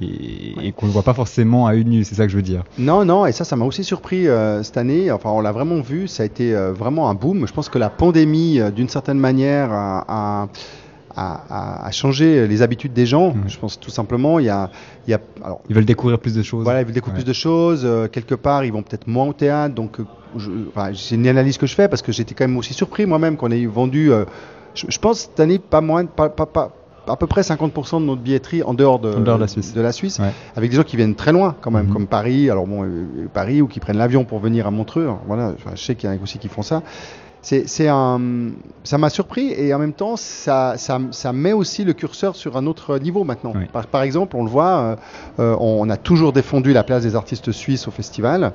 et, 0.61 0.67
et 0.67 0.71
qu'on 0.71 0.85
ne 0.87 0.91
voit 0.91 1.03
pas 1.03 1.13
forcément 1.13 1.65
à 1.67 1.75
une 1.75 1.89
nuit, 1.89 2.05
c'est 2.05 2.15
ça 2.15 2.25
que 2.25 2.31
je 2.31 2.35
veux 2.37 2.41
dire. 2.43 2.63
Non, 2.77 3.03
non, 3.05 3.25
et 3.25 3.31
ça, 3.31 3.43
ça 3.45 3.55
m'a 3.55 3.65
aussi 3.65 3.83
surpris 3.83 4.27
euh, 4.27 4.63
cette 4.63 4.77
année. 4.77 5.11
Enfin, 5.11 5.29
on 5.31 5.41
l'a 5.41 5.51
vraiment 5.51 5.81
vu, 5.81 6.07
ça 6.07 6.23
a 6.23 6.25
été 6.25 6.53
euh, 6.55 6.71
vraiment 6.73 7.09
un 7.09 7.13
boom. 7.13 7.47
Je 7.47 7.53
pense 7.53 7.69
que 7.69 7.77
la 7.79 7.89
pandémie, 7.89 8.59
d'une 8.75 8.89
certaine 8.89 9.17
manière, 9.19 9.71
a, 9.71 10.05
a- 10.40 10.40
a 11.15 11.91
changé 11.91 12.47
les 12.47 12.61
habitudes 12.61 12.93
des 12.93 13.05
gens. 13.05 13.33
Mhm. 13.33 13.43
Je 13.47 13.57
pense 13.59 13.79
tout 13.79 13.89
simplement, 13.91 14.39
il 14.39 14.45
y 14.45 14.49
a, 14.49 14.69
il 15.07 15.11
y 15.11 15.13
a 15.13 15.19
alors, 15.43 15.61
Ils 15.69 15.75
veulent 15.75 15.85
découvrir 15.85 16.19
plus 16.19 16.33
de 16.35 16.43
choses. 16.43 16.63
Voilà, 16.63 16.81
ils 16.81 16.85
veulent 16.85 16.93
découvrir 16.93 17.17
Ouais. 17.19 17.23
plus 17.23 17.27
de 17.29 17.33
choses. 17.33 17.81
euh, 17.83 18.07
quelque 18.07 18.35
part, 18.35 18.63
ils 18.63 18.71
vont 18.71 18.81
peut-être 18.83 19.07
moins 19.07 19.25
au 19.25 19.33
théâtre. 19.33 19.75
Donc, 19.75 19.99
euh, 19.99 20.05
enfin, 20.69 20.91
c'est 20.95 21.15
une 21.15 21.27
analyse 21.27 21.57
que 21.57 21.67
je 21.67 21.75
fais 21.75 21.87
parce 21.89 22.01
que 22.01 22.11
j'étais 22.11 22.33
quand 22.33 22.47
même 22.47 22.57
aussi 22.57 22.73
surpris 22.73 23.05
moi-même 23.05 23.35
qu'on 23.37 23.51
ait 23.51 23.65
vendu. 23.65 24.11
euh, 24.11 24.23
je, 24.73 24.85
je 24.87 24.99
pense 24.99 25.19
cette 25.19 25.39
année 25.41 25.59
pas 25.59 25.81
moins, 25.81 26.03
de- 26.05 26.09
pas, 26.09 26.29
pas, 26.29 26.45
pas- 26.45 26.71
à 27.07 27.17
peu 27.17 27.27
près 27.27 27.41
50% 27.41 27.99
de 27.99 28.05
notre 28.05 28.21
billetterie 28.21 28.61
en 28.63 28.73
dehors 28.75 28.99
de, 28.99 29.09
En 29.13 29.19
dehors 29.19 29.35
de 29.37 29.41
la 29.41 29.47
Suisse. 29.47 29.73
de 29.73 29.81
la 29.81 29.91
Suisse, 29.91 30.19
Ouais. 30.19 30.31
avec 30.55 30.69
des 30.69 30.77
gens 30.77 30.83
qui 30.83 30.95
viennent 30.95 31.15
très 31.15 31.31
loin 31.33 31.55
quand 31.59 31.71
même, 31.71 31.87
Mhm. 31.87 31.93
comme 31.93 32.07
Paris. 32.07 32.49
Alors 32.49 32.67
bon, 32.67 32.83
euh, 32.85 33.27
Paris 33.33 33.61
ou 33.61 33.67
qui 33.67 33.79
prennent 33.81 33.97
l'avion 33.97 34.23
pour 34.23 34.39
venir 34.39 34.65
à 34.67 34.71
Montreux. 34.71 35.09
Voilà, 35.27 35.51
enfin, 35.55 35.71
je 35.75 35.81
sais 35.81 35.95
qu'il 35.95 36.07
y 36.09 36.13
en 36.13 36.15
a 36.15 36.21
aussi 36.23 36.37
qui 36.37 36.47
font 36.47 36.61
ça. 36.61 36.83
C'est, 37.41 37.87
un, 37.87 38.21
ça 38.83 38.97
m'a 38.99 39.09
surpris 39.09 39.51
et 39.51 39.73
en 39.73 39.79
même 39.79 39.93
temps, 39.93 40.15
ça, 40.15 40.75
ça, 40.77 40.99
ça 41.09 41.33
met 41.33 41.53
aussi 41.53 41.83
le 41.83 41.93
curseur 41.93 42.35
sur 42.35 42.55
un 42.55 42.67
autre 42.67 42.99
niveau 42.99 43.23
maintenant. 43.23 43.53
Oui. 43.55 43.65
Par, 43.73 43.87
par 43.87 44.03
exemple, 44.03 44.35
on 44.35 44.43
le 44.43 44.49
voit, 44.49 44.79
euh, 44.79 44.95
euh, 45.39 45.55
on 45.59 45.89
a 45.89 45.97
toujours 45.97 46.33
défendu 46.33 46.71
la 46.71 46.83
place 46.83 47.01
des 47.01 47.15
artistes 47.15 47.51
suisses 47.51 47.87
au 47.87 47.91
festival 47.91 48.53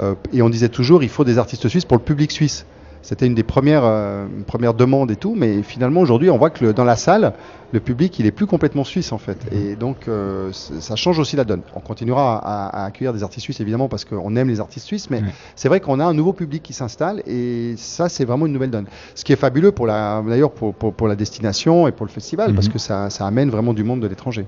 euh, 0.00 0.14
et 0.32 0.42
on 0.42 0.50
disait 0.50 0.68
toujours 0.68 1.04
il 1.04 1.08
faut 1.08 1.24
des 1.24 1.38
artistes 1.38 1.68
suisses 1.68 1.84
pour 1.84 1.96
le 1.96 2.02
public 2.02 2.32
suisse. 2.32 2.66
C'était 3.06 3.26
une 3.26 3.34
des 3.34 3.42
premières, 3.42 3.84
euh, 3.84 4.26
premières 4.46 4.72
demandes 4.72 5.10
et 5.10 5.16
tout, 5.16 5.34
mais 5.36 5.62
finalement 5.62 6.00
aujourd'hui 6.00 6.30
on 6.30 6.38
voit 6.38 6.48
que 6.48 6.64
le- 6.64 6.72
dans 6.72 6.84
la 6.84 6.96
salle, 6.96 7.34
le 7.70 7.78
public 7.80 8.18
il 8.18 8.24
est 8.24 8.30
plus 8.30 8.46
complètement 8.46 8.82
suisse 8.82 9.12
en 9.12 9.18
fait. 9.18 9.36
Et 9.52 9.76
donc 9.76 10.08
euh, 10.08 10.50
ça 10.52 10.96
change 10.96 11.18
aussi 11.18 11.36
la 11.36 11.44
donne. 11.44 11.60
On 11.76 11.80
continuera 11.80 12.38
à, 12.38 12.82
à 12.82 12.86
accueillir 12.86 13.12
des 13.12 13.22
artistes 13.22 13.44
suisses 13.44 13.60
évidemment 13.60 13.88
parce 13.88 14.06
qu'on 14.06 14.34
aime 14.36 14.48
les 14.48 14.58
artistes 14.58 14.86
suisses, 14.86 15.10
mais 15.10 15.20
c'est 15.54 15.68
vrai 15.68 15.80
qu'on 15.80 16.00
a 16.00 16.04
un 16.06 16.14
nouveau 16.14 16.32
public 16.32 16.62
qui 16.62 16.72
s'installe 16.72 17.22
et 17.26 17.74
ça 17.76 18.08
c'est 18.08 18.24
vraiment 18.24 18.46
une 18.46 18.52
nouvelle 18.54 18.70
donne. 18.70 18.86
Ce 19.14 19.22
qui 19.22 19.34
est 19.34 19.36
fabuleux 19.36 19.70
pour 19.72 19.86
la, 19.86 20.22
d'ailleurs 20.26 20.52
pour, 20.52 20.72
pour, 20.74 20.94
pour 20.94 21.06
la 21.06 21.14
destination 21.14 21.86
et 21.86 21.92
pour 21.92 22.06
le 22.06 22.10
festival 22.10 22.54
parce 22.54 22.68
Mhm. 22.68 22.72
que 22.72 22.78
ça, 22.78 23.10
ça 23.10 23.26
amène 23.26 23.50
vraiment 23.50 23.74
du 23.74 23.84
monde 23.84 24.00
de 24.00 24.06
l'étranger. 24.06 24.46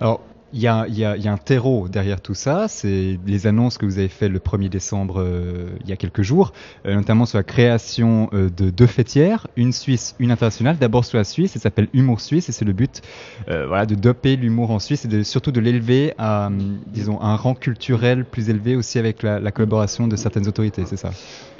Alors, 0.00 0.20
il 0.52 0.60
y 0.60 0.66
a, 0.66 0.86
y, 0.88 0.98
y 0.98 1.28
a 1.28 1.32
un 1.32 1.36
terreau 1.36 1.88
derrière 1.88 2.20
tout 2.20 2.34
ça, 2.34 2.68
c'est 2.68 3.18
les 3.26 3.46
annonces 3.46 3.78
que 3.78 3.86
vous 3.86 3.98
avez 3.98 4.08
fait 4.08 4.28
le 4.28 4.38
1er 4.38 4.68
décembre 4.68 5.20
euh, 5.20 5.68
il 5.82 5.88
y 5.88 5.92
a 5.92 5.96
quelques 5.96 6.22
jours, 6.22 6.52
euh, 6.86 6.94
notamment 6.94 7.26
sur 7.26 7.38
la 7.38 7.44
création 7.44 8.28
euh, 8.32 8.50
de 8.50 8.70
deux 8.70 8.86
fêtières, 8.86 9.46
une 9.56 9.72
suisse, 9.72 10.14
une 10.18 10.30
internationale. 10.30 10.76
D'abord 10.78 11.04
sur 11.04 11.18
la 11.18 11.24
Suisse, 11.24 11.52
ça 11.52 11.60
s'appelle 11.60 11.88
Humour 11.92 12.20
Suisse 12.20 12.48
et 12.48 12.52
c'est 12.52 12.64
le 12.64 12.72
but 12.72 13.02
euh, 13.48 13.66
voilà, 13.66 13.86
de 13.86 13.94
doper 13.94 14.36
l'humour 14.36 14.70
en 14.70 14.78
Suisse 14.78 15.04
et 15.04 15.08
de, 15.08 15.22
surtout 15.22 15.52
de 15.52 15.60
l'élever 15.60 16.14
à, 16.18 16.50
disons, 16.86 17.20
un 17.20 17.36
rang 17.36 17.54
culturel 17.54 18.24
plus 18.24 18.50
élevé 18.50 18.76
aussi 18.76 18.98
avec 18.98 19.22
la, 19.22 19.40
la 19.40 19.52
collaboration 19.52 20.08
de 20.08 20.16
certaines 20.16 20.48
autorités, 20.48 20.84
c'est 20.86 20.96
ça? 20.96 21.10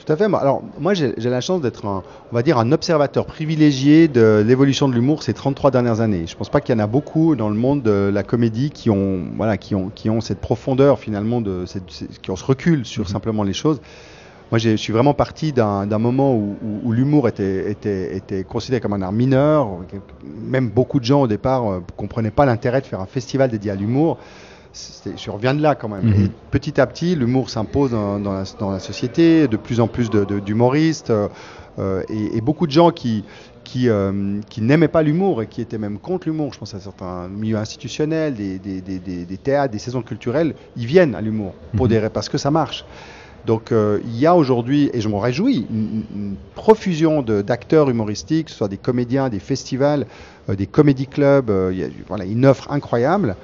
Tout 0.04 0.12
à 0.12 0.16
fait. 0.16 0.26
Moi, 0.26 0.40
Alors, 0.40 0.62
moi, 0.80 0.94
j'ai 0.94 1.14
la 1.16 1.40
chance 1.40 1.60
d'être, 1.60 1.86
un, 1.86 2.02
on 2.32 2.34
va 2.34 2.42
dire, 2.42 2.58
un 2.58 2.72
observateur 2.72 3.24
privilégié 3.24 4.08
de 4.08 4.42
l'évolution 4.44 4.88
de 4.88 4.94
l'humour 4.94 5.22
ces 5.22 5.32
33 5.32 5.70
dernières 5.70 6.00
années. 6.00 6.24
Je 6.26 6.34
pense 6.34 6.48
pas 6.48 6.60
qu'il 6.60 6.74
y 6.74 6.76
en 6.76 6.82
a 6.82 6.88
beaucoup 6.88 7.36
dans 7.36 7.48
le 7.48 7.54
monde 7.54 7.82
de 7.82 8.10
la 8.12 8.22
comédie 8.24 8.70
qui 8.70 8.90
ont, 8.90 9.20
voilà, 9.36 9.56
qui 9.58 9.74
ont, 9.76 9.90
qui 9.94 10.10
ont 10.10 10.20
cette 10.20 10.40
profondeur 10.40 10.98
finalement, 10.98 11.40
de, 11.40 11.66
cette- 11.66 11.90
cette- 11.90 12.20
qui 12.20 12.30
ont 12.32 12.36
ce 12.36 12.44
recul 12.44 12.84
sur 12.84 13.02
Mhm. 13.04 13.08
simplement 13.10 13.42
les 13.44 13.52
choses. 13.52 13.80
Moi, 14.50 14.58
je 14.58 14.76
suis 14.76 14.92
vraiment 14.92 15.14
parti 15.14 15.52
d'un 15.52 15.86
d'un 15.86 15.98
moment 15.98 16.34
où, 16.34 16.56
où- 16.62 16.80
où 16.88 16.92
l'humour 16.92 17.28
était, 17.28 17.70
était, 17.70 18.16
était 18.16 18.42
considéré 18.44 18.80
comme 18.80 18.92
un 18.92 19.00
art 19.02 19.12
mineur. 19.12 19.68
Même 20.44 20.68
beaucoup 20.68 20.98
de 21.00 21.04
gens 21.04 21.22
au 21.22 21.26
départ 21.28 21.64
ne 21.70 21.80
comprenaient 21.96 22.30
pas 22.32 22.44
l'intérêt 22.44 22.80
de 22.80 22.86
faire 22.86 23.00
un 23.00 23.06
festival 23.06 23.50
dédié 23.50 23.70
à 23.70 23.76
l'humour. 23.76 24.18
Je 24.74 25.30
reviens 25.30 25.54
de 25.54 25.60
là 25.62 25.74
quand 25.74 25.88
même. 25.88 26.06
Mhm. 26.06 26.24
Et 26.24 26.28
petit 26.50 26.80
à 26.80 26.86
petit, 26.86 27.14
l'humour 27.14 27.50
s'impose 27.50 27.90
dans, 27.90 28.18
dans 28.18 28.32
la, 28.32 28.44
dans 28.58 28.70
la 28.70 28.78
société, 28.80 29.46
de 29.48 29.56
plus 29.56 29.80
en 29.80 29.88
plus 29.88 30.08
de- 30.10 30.24
de- 30.24 30.38
d'humoristes 30.40 31.10
euh, 31.78 32.02
et, 32.08 32.36
et 32.36 32.40
beaucoup 32.40 32.66
de 32.66 32.72
gens 32.72 32.90
qui, 32.90 33.24
qui, 33.64 33.88
euh, 33.88 34.40
qui 34.48 34.62
n'aimaient 34.62 34.88
pas 34.88 35.02
l'humour 35.02 35.42
et 35.42 35.46
qui 35.46 35.60
étaient 35.60 35.78
même 35.78 35.98
contre 35.98 36.26
l'humour. 36.28 36.52
Je 36.54 36.58
pense 36.58 36.74
à 36.74 36.80
certains 36.80 37.28
milieux 37.28 37.56
institutionnels, 37.58 38.34
des, 38.34 38.58
des, 38.58 38.80
des, 38.80 38.98
des- 38.98 39.36
théâtres, 39.38 39.72
des 39.72 39.78
saisons 39.78 40.02
culturelles, 40.02 40.54
ils 40.76 40.86
viennent 40.86 41.14
à 41.14 41.20
l'humour 41.20 41.52
pour 41.76 41.86
Mhm. 41.86 41.90
des 41.92 42.08
parce 42.08 42.28
que 42.28 42.38
ça 42.38 42.50
marche. 42.50 42.84
Donc 43.44 43.72
euh, 43.72 43.98
il 44.04 44.16
y 44.18 44.24
a 44.26 44.36
aujourd'hui, 44.36 44.88
et 44.94 45.00
je 45.00 45.08
m'en 45.08 45.18
réjouis, 45.18 45.66
une, 45.68 46.04
une 46.14 46.36
profusion 46.54 47.22
d'acteurs 47.22 47.90
humoristiques, 47.90 48.46
que 48.46 48.50
ce 48.52 48.56
soit 48.58 48.68
des 48.68 48.76
comédiens, 48.78 49.28
des 49.28 49.40
festivals, 49.40 50.06
euh, 50.48 50.54
des 50.54 50.66
comédie 50.66 51.08
clubs, 51.08 51.50
euh, 51.50 51.70
il 51.72 51.78
y 51.80 51.82
a 51.84 51.88
voilà, 52.08 52.24
une 52.24 52.46
offre 52.46 52.70
incroyable. 52.70 53.36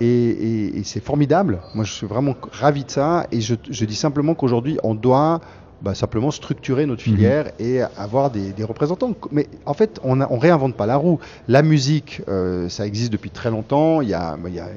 Et, 0.00 0.06
et- 0.06 0.78
et 0.78 0.84
c'est 0.84 1.00
formidable. 1.02 1.60
Moi, 1.74 1.84
je 1.84 1.92
suis 1.92 2.06
vraiment 2.06 2.34
ravi 2.52 2.84
de 2.84 2.90
ça. 2.90 3.26
Et 3.32 3.40
je, 3.40 3.54
je 3.70 3.84
dis 3.84 3.94
simplement 3.96 4.34
qu'aujourd'hui, 4.34 4.78
on 4.82 4.94
doit 4.94 5.40
bah, 5.82 5.94
simplement 5.94 6.30
structurer 6.30 6.86
notre 6.86 7.06
Mhm. 7.08 7.14
filière 7.16 7.50
et 7.58 7.80
avoir 7.98 8.30
des, 8.30 8.52
des 8.52 8.64
représentants. 8.64 9.12
Mais 9.30 9.46
en 9.66 9.74
fait, 9.74 10.00
on, 10.04 10.20
on 10.20 10.38
réinvente 10.38 10.74
pas 10.74 10.86
la 10.86 10.96
roue. 10.96 11.18
La 11.48 11.62
musique, 11.62 12.22
euh, 12.28 12.68
ça 12.68 12.86
existe 12.86 13.12
depuis 13.12 13.30
très 13.30 13.50
longtemps. 13.50 14.00
Il 14.00 14.08
y 14.08 14.14
a, 14.14 14.36
il 14.46 14.54
y 14.54 14.60
a- 14.60 14.68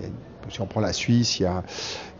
si 0.49 0.61
on 0.61 0.65
prend 0.65 0.81
la 0.81 0.93
Suisse, 0.93 1.39
il 1.39 1.43
y 1.43 1.45
a, 1.45 1.63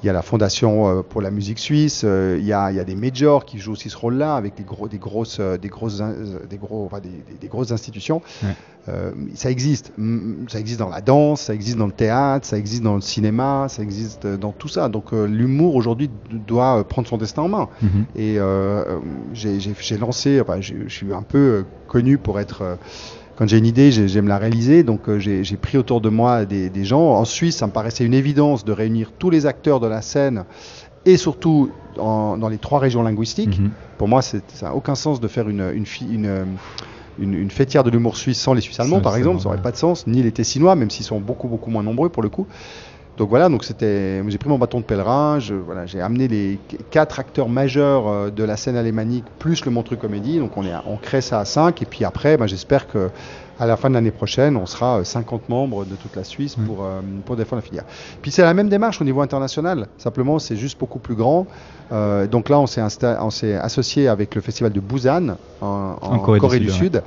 il 0.03 0.08
y 0.08 0.10
a 0.10 0.13
la 0.13 0.22
Fondation 0.22 1.03
pour 1.10 1.22
la 1.22 1.32
musique 1.32 1.60
suisse, 1.60 2.03
il 2.03 2.46
y, 2.46 2.53
a, 2.53 2.72
il, 2.72 2.77
y 2.77 2.79
a, 2.79 2.84
des 2.84 2.96
majors 2.96 3.46
qui 3.46 3.60
jouent 3.60 3.74
aussi 3.74 3.89
ce 3.89 3.98
rôle-là 3.98 4.36
avec 4.36 4.56
des, 4.56 4.63
gros, 4.63 4.88
des, 4.88 4.98
grosses, 4.98 5.39
des, 5.39 5.68
grosses, 5.68 6.01
des, 6.50 6.58
gros, 6.58 6.86
enfin, 6.86 7.00
des, 7.00 7.24
des, 7.39 7.48
grosses 7.48 7.72
institutions. 7.72 8.22
ça 9.34 9.51
existe. 9.51 9.91
Ça 10.48 10.60
existe 10.60 10.79
dans 10.79 10.89
la 10.89 11.01
danse, 11.01 11.41
ça 11.41 11.53
existe 11.53 11.77
dans 11.77 11.88
le 11.88 11.91
théâtre, 11.91 12.46
ça 12.46 12.58
existe 12.58 12.84
dans 12.84 12.96
le 12.96 13.01
cinéma, 13.01 13.68
ça 13.70 13.84
existe 13.84 14.25
dans 14.25 14.51
tout 14.51 14.70
ça. 14.70 14.89
Donc 14.89 15.12
l'humour 15.12 15.75
aujourd'hui 15.75 16.10
doit 16.48 16.84
prendre 16.88 17.08
son 17.08 17.18
destin 17.18 17.44
en 17.44 17.50
main. 17.50 17.70
Mm-hmm. 17.84 18.20
Et 18.22 18.39
j'ai 19.34 19.98
lancé, 19.98 20.39
enfin, 20.41 20.62
je 20.62 20.88
suis 20.88 21.13
un 21.13 21.24
peu 21.24 21.65
connu 21.88 22.18
pour 22.18 22.39
être 22.39 22.77
quand 23.39 23.48
j'ai 23.48 23.58
une 23.58 23.65
idée, 23.65 23.89
j'aime 23.89 24.27
la 24.27 24.38
réaliser. 24.38 24.84
Donc 24.84 25.08
euh, 25.08 25.17
j'ai 25.17 25.55
pris 25.55 25.77
autour 25.77 26.01
de 26.01 26.10
moi 26.10 26.43
des, 26.43 26.84
gens. 26.84 27.13
En 27.13 27.24
Suisse, 27.24 27.55
ça 27.55 27.67
me 27.67 27.72
paraissait 27.72 28.03
une 28.03 28.13
évidence 28.13 28.65
de 28.65 28.74
réunir 28.74 29.13
tous 29.17 29.29
les 29.29 29.46
acteurs 29.46 29.79
de 29.79 29.88
la 29.88 30.01
scène 30.01 30.43
et 31.05 31.15
surtout 31.15 31.72
dans 31.96 32.50
les 32.50 32.58
trois 32.58 32.79
régions 32.79 33.01
linguistiques. 33.01 33.58
Mhm. 33.58 33.72
Pour 33.98 34.10
moi, 34.10 34.22
ça 34.22 34.39
n'a 34.62 34.75
aucun 34.75 34.96
sens 34.96 35.22
de 35.22 35.27
faire 35.29 35.48
une, 35.48 35.72
une, 35.74 35.86
une, 37.17 37.34
une, 37.34 37.50
fêtière 37.50 37.86
de 37.86 37.89
l'humour 37.89 38.17
suisse 38.17 38.41
sans 38.41 38.53
les 38.53 38.60
Suisses 38.60 38.81
allemands, 38.81 39.00
par 39.00 39.15
exemple. 39.15 39.39
Ça 39.39 39.46
n'aurait 39.46 39.62
pas 39.62 39.72
de 39.72 39.77
sens. 39.77 40.05
Ni 40.05 40.22
les 40.22 40.34
Tessinois, 40.34 40.75
même 40.75 40.89
s'ils 40.89 41.05
sont 41.05 41.22
beaucoup, 41.22 41.48
beaucoup 41.48 41.72
moins 41.72 41.84
nombreux 41.84 42.10
pour 42.10 42.24
le 42.24 42.27
coup. 42.27 42.46
Donc 43.20 43.28
voilà, 43.28 43.50
donc 43.50 43.66
c'était, 43.66 44.24
j'ai 44.30 44.38
pris 44.38 44.48
mon 44.48 44.58
bâton 44.58 44.80
de 44.80 44.86
pèlerin, 44.86 45.40
voilà, 45.66 45.86
j'ai 45.86 46.00
amené 46.00 46.30
les 46.30 46.58
quatre 46.90 47.20
acteurs 47.20 47.50
majeurs 47.50 48.08
euh, 48.08 48.30
de 48.30 48.46
la 48.46 48.56
scène 48.56 48.78
alémanique 48.78 49.26
plus 49.40 49.66
le 49.66 49.72
Montreux 49.72 49.98
Comédie, 49.98 50.40
donc 50.40 50.56
on, 50.56 50.64
est, 50.64 50.72
on 50.88 50.96
crée 50.96 51.20
ça 51.20 51.42
à 51.42 51.44
5 51.44 51.82
et 51.82 51.86
puis 51.86 52.06
après, 52.06 52.38
ben, 52.38 52.48
j'espère 52.48 52.88
que 52.88 53.10
à 53.60 53.66
la 53.66 53.76
fin 53.76 53.90
de 53.90 53.96
l'année 53.96 54.12
prochaine, 54.12 54.56
on 54.56 54.66
sera 54.66 55.04
50 55.04 55.42
euh, 55.42 55.46
membres 55.50 55.84
de 55.84 55.96
toute 55.96 56.16
la 56.16 56.24
Suisse 56.24 56.56
pour, 56.56 56.86
euh, 56.86 57.02
pour 57.26 57.36
défendre 57.36 57.62
la 57.62 57.68
filière. 57.68 57.84
Puis 58.22 58.32
c'est 58.32 58.42
la 58.42 58.54
même 58.54 58.70
démarche 58.70 59.02
au 59.02 59.04
niveau 59.04 59.20
international, 59.20 59.88
simplement 59.98 60.40
c'est 60.40 60.56
juste 60.56 60.80
beaucoup 60.80 61.00
plus 61.00 61.16
grand. 61.16 61.46
donc 62.32 62.48
là, 62.48 62.58
on 62.58 62.68
s'est, 62.68 62.82
on 63.20 63.30
s'est 63.32 63.56
associé 63.56 64.08
avec 64.08 64.34
le 64.34 64.40
festival 64.40 64.72
de 64.72 64.80
Busan 64.80 65.36
en, 65.60 66.20
Corée, 66.20 66.60
du 66.62 66.70
Sud. 66.70 67.04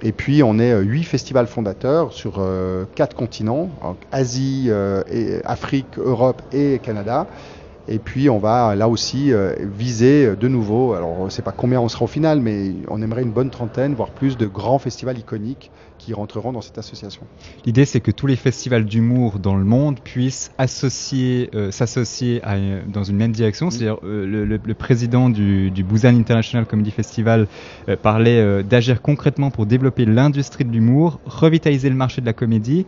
Et 0.00 0.12
puis 0.12 0.42
on 0.42 0.58
est 0.58 0.72
euh, 0.72 0.80
huit 0.80 1.04
festivals 1.04 1.48
fondateurs 1.48 2.12
sur 2.12 2.36
euh, 2.38 2.86
quatre 2.94 3.16
continents, 3.16 3.78
Asie, 4.12 4.66
euh, 4.68 5.02
Afrique, 5.44 5.98
Europe 5.98 6.42
et 6.52 6.78
Canada. 6.80 7.28
Et 7.88 7.98
puis 7.98 8.28
on 8.28 8.38
va 8.38 8.74
là 8.74 8.88
aussi 8.88 9.32
viser 9.60 10.36
de 10.36 10.48
nouveau, 10.48 10.92
alors 10.92 11.20
on 11.20 11.24
ne 11.26 11.30
sait 11.30 11.42
pas 11.42 11.52
combien 11.52 11.80
on 11.80 11.88
sera 11.88 12.04
au 12.04 12.08
final, 12.08 12.40
mais 12.40 12.72
on 12.88 13.00
aimerait 13.02 13.22
une 13.22 13.32
bonne 13.32 13.50
trentaine, 13.50 13.94
voire 13.94 14.10
plus 14.10 14.36
de 14.36 14.46
grands 14.46 14.78
festivals 14.78 15.18
iconiques 15.18 15.70
qui 15.98 16.14
rentreront 16.14 16.52
dans 16.52 16.60
cette 16.60 16.78
association. 16.78 17.22
L'idée, 17.66 17.84
c'est 17.84 18.00
que 18.00 18.10
tous 18.10 18.26
les 18.26 18.36
festivals 18.36 18.84
d'humour 18.84 19.38
dans 19.38 19.56
le 19.56 19.64
monde 19.64 20.00
puissent 20.00 20.52
associer, 20.56 21.50
euh, 21.54 21.70
s'associer 21.70 22.40
dans 22.86 23.04
une 23.04 23.16
même 23.16 23.32
direction. 23.32 23.70
C'est-à-dire, 23.70 23.98
euh, 24.04 24.46
le, 24.46 24.74
président 24.74 25.28
du, 25.28 25.70
du, 25.70 25.82
Busan 25.82 26.16
International 26.16 26.66
Comedy 26.66 26.90
Festival 26.90 27.48
euh, 27.88 27.96
parlait 27.96 28.62
d'agir 28.62 29.02
concrètement 29.02 29.50
pour 29.50 29.66
développer 29.66 30.04
l'industrie 30.04 30.64
de 30.64 30.70
l'humour, 30.70 31.20
revitaliser 31.26 31.88
le 31.88 31.96
marché 31.96 32.20
de 32.20 32.26
la 32.26 32.32
comédie 32.32 32.86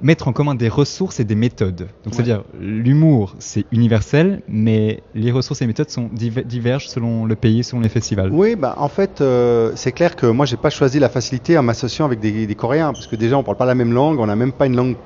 mettre 0.00 0.28
en 0.28 0.32
commun 0.32 0.54
des 0.54 0.68
ressources 0.68 1.20
et 1.20 1.24
des 1.24 1.34
méthodes. 1.34 1.88
Donc, 2.04 2.14
c'est-à-dire, 2.14 2.44
l'humour, 2.58 3.34
c'est 3.38 3.66
universel, 3.72 4.42
mais 4.48 5.02
les 5.14 5.32
ressources 5.32 5.60
et 5.62 5.64
les 5.64 5.68
méthodes 5.68 5.90
sont 5.90 6.10
divergent 6.12 6.88
selon 6.88 7.24
le 7.24 7.36
pays, 7.36 7.64
selon 7.64 7.80
les 7.80 7.88
festivals. 7.88 8.30
Oui, 8.32 8.56
bah, 8.56 8.74
en 8.78 8.88
fait, 8.88 9.20
euh, 9.20 9.72
c'est 9.74 9.92
clair 9.92 10.16
que 10.16 10.26
moi, 10.26 10.46
j'ai 10.46 10.56
pas 10.56 10.70
choisi 10.70 10.98
la 10.98 11.08
facilité 11.08 11.56
en 11.58 11.62
m'associant 11.62 12.04
avec 12.04 12.20
des, 12.20 12.46
des, 12.46 12.54
Coréens, 12.54 12.92
parce 12.92 13.06
que 13.06 13.16
déjà, 13.16 13.36
on 13.36 13.42
parle 13.42 13.56
pas 13.56 13.66
la 13.66 13.74
même 13.74 13.92
langue, 13.92 14.18
on 14.20 14.26
n'a 14.26 14.36
même 14.36 14.52
pas 14.52 14.66
une 14.66 14.76
langue 14.76 14.96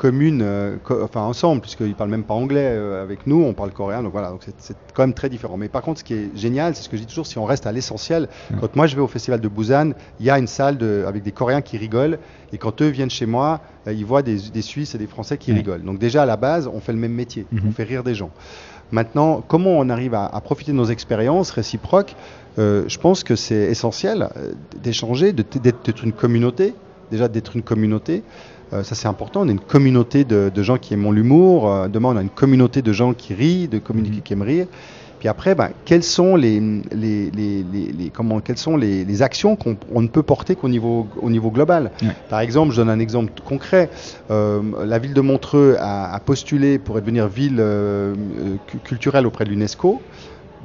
commune, 0.00 0.40
euh, 0.42 0.76
enfin 1.02 1.20
ensemble, 1.20 1.60
puisqu'ils 1.60 1.94
parlent 1.94 2.08
même 2.08 2.24
pas 2.24 2.32
anglais 2.32 2.70
euh, 2.72 3.02
avec 3.02 3.26
nous, 3.26 3.44
on 3.44 3.52
parle 3.52 3.70
coréen, 3.70 4.02
donc 4.02 4.12
voilà, 4.12 4.30
donc 4.30 4.40
c'est 4.56 4.74
quand 4.94 5.02
même 5.02 5.12
très 5.12 5.28
différent. 5.28 5.58
Mais 5.58 5.68
par 5.68 5.82
contre, 5.82 5.98
ce 5.98 6.04
qui 6.04 6.14
est 6.14 6.30
génial, 6.34 6.74
c'est 6.74 6.82
ce 6.82 6.88
que 6.88 6.96
je 6.96 7.02
dis 7.02 7.06
toujours, 7.06 7.26
si 7.26 7.36
on 7.36 7.44
reste 7.44 7.66
à 7.66 7.72
l'essentiel, 7.72 8.26
quand 8.60 8.74
moi 8.76 8.86
je 8.86 8.96
vais 8.96 9.02
au 9.02 9.06
festival 9.08 9.42
de 9.42 9.48
Busan, 9.48 9.90
il 10.18 10.24
y 10.24 10.30
a 10.30 10.38
une 10.38 10.46
salle 10.46 10.78
de, 10.78 11.04
avec 11.06 11.22
des 11.22 11.32
Coréens 11.32 11.60
qui 11.60 11.76
rigolent, 11.76 12.18
et 12.50 12.56
quand 12.56 12.80
eux 12.80 12.86
viennent 12.86 13.10
chez 13.10 13.26
moi, 13.26 13.60
euh, 13.86 13.92
ils 13.92 14.06
voient 14.06 14.22
des, 14.22 14.38
des, 14.38 14.62
Suisses 14.62 14.94
et 14.94 14.98
des 14.98 15.06
Français 15.06 15.36
qui 15.36 15.52
rigolent. 15.52 15.82
Donc 15.82 15.98
déjà 15.98 16.22
à 16.22 16.26
la 16.26 16.38
base, 16.38 16.66
on 16.66 16.80
fait 16.80 16.92
le 16.92 16.98
même 16.98 17.12
métier, 17.12 17.44
mhm. 17.52 17.60
on 17.68 17.72
fait 17.72 17.84
rire 17.84 18.02
des 18.02 18.14
gens. 18.14 18.30
Maintenant, 18.92 19.44
comment 19.46 19.78
on 19.78 19.90
arrive 19.90 20.14
à, 20.14 20.24
à 20.24 20.40
profiter 20.40 20.72
de 20.72 20.78
nos 20.78 20.86
expériences 20.86 21.50
réciproques 21.50 22.16
Je 22.56 22.98
pense 22.98 23.22
que 23.22 23.36
c'est 23.36 23.64
essentiel 23.70 24.30
d'échanger, 24.82 25.34
d'être 25.34 26.04
une 26.04 26.12
communauté, 26.12 26.74
déjà 27.10 27.28
d'être 27.28 27.54
une 27.54 27.62
communauté. 27.62 28.22
Euh, 28.72 28.82
ça 28.82 28.94
c'est 28.94 29.08
important. 29.08 29.42
On 29.42 29.48
a 29.48 29.52
une 29.52 29.60
communauté 29.60 30.24
de, 30.24 30.62
gens 30.62 30.78
qui 30.78 30.94
aiment 30.94 31.12
l'humour. 31.12 31.70
Euh, 31.70 31.88
demain, 31.88 32.10
on 32.10 32.16
a 32.16 32.22
une 32.22 32.28
communauté 32.28 32.82
de 32.82 32.92
gens 32.92 33.14
qui 33.14 33.34
rient, 33.34 33.68
de 33.68 33.78
communautés 33.78 34.16
mhm. 34.16 34.22
qui 34.22 34.32
aiment 34.32 34.42
rire. 34.42 34.66
Puis 35.18 35.28
après, 35.28 35.54
ben, 35.54 35.70
quelles 35.84 36.02
sont 36.02 36.34
les, 36.34 36.60
les, 36.92 37.30
les, 37.30 37.62
les 37.62 38.08
comment, 38.08 38.40
quelles 38.40 38.56
sont 38.56 38.78
les, 38.78 39.22
actions 39.22 39.54
qu'on 39.54 40.00
ne 40.00 40.08
peut 40.08 40.22
porter 40.22 40.54
qu'au 40.54 40.70
niveau, 40.70 41.08
au 41.20 41.28
niveau 41.28 41.50
global? 41.50 41.90
Par 42.30 42.40
exemple, 42.40 42.72
je 42.72 42.76
donne 42.76 42.88
un 42.88 42.98
exemple 42.98 43.30
concret. 43.44 43.90
Euh, 44.30 44.62
la 44.82 44.98
ville 44.98 45.12
de 45.12 45.20
Montreux 45.20 45.76
a, 45.78 46.14
a, 46.14 46.20
postulé 46.20 46.78
pour 46.78 46.94
devenir 46.94 47.28
ville 47.28 47.62
culturelle 48.84 49.26
auprès 49.26 49.44
de 49.44 49.50
l'UNESCO. 49.50 50.00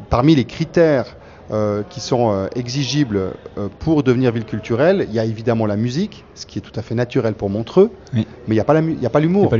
Parmi 0.09 0.35
les 0.35 0.45
critères 0.45 1.17
euh, 1.51 1.83
qui 1.87 1.99
sont 1.99 2.31
euh, 2.31 2.47
exigibles 2.55 3.33
euh, 3.59 3.69
pour 3.77 4.01
devenir 4.01 4.31
ville 4.31 4.45
culturelle. 4.45 5.05
Il 5.09 5.13
y 5.13 5.19
a 5.19 5.25
évidemment 5.25 5.67
la 5.67 5.75
musique, 5.75 6.25
ce 6.33 6.47
qui 6.47 6.57
est 6.57 6.61
tout 6.61 6.71
à 6.75 6.81
fait 6.81 6.95
naturel 6.95 7.35
pour 7.35 7.51
Montreux, 7.51 7.91
mais 8.13 8.25
il 8.47 8.53
n'y 8.53 8.59
a 8.59 8.63
pas 8.63 9.19
l'humour. 9.19 9.53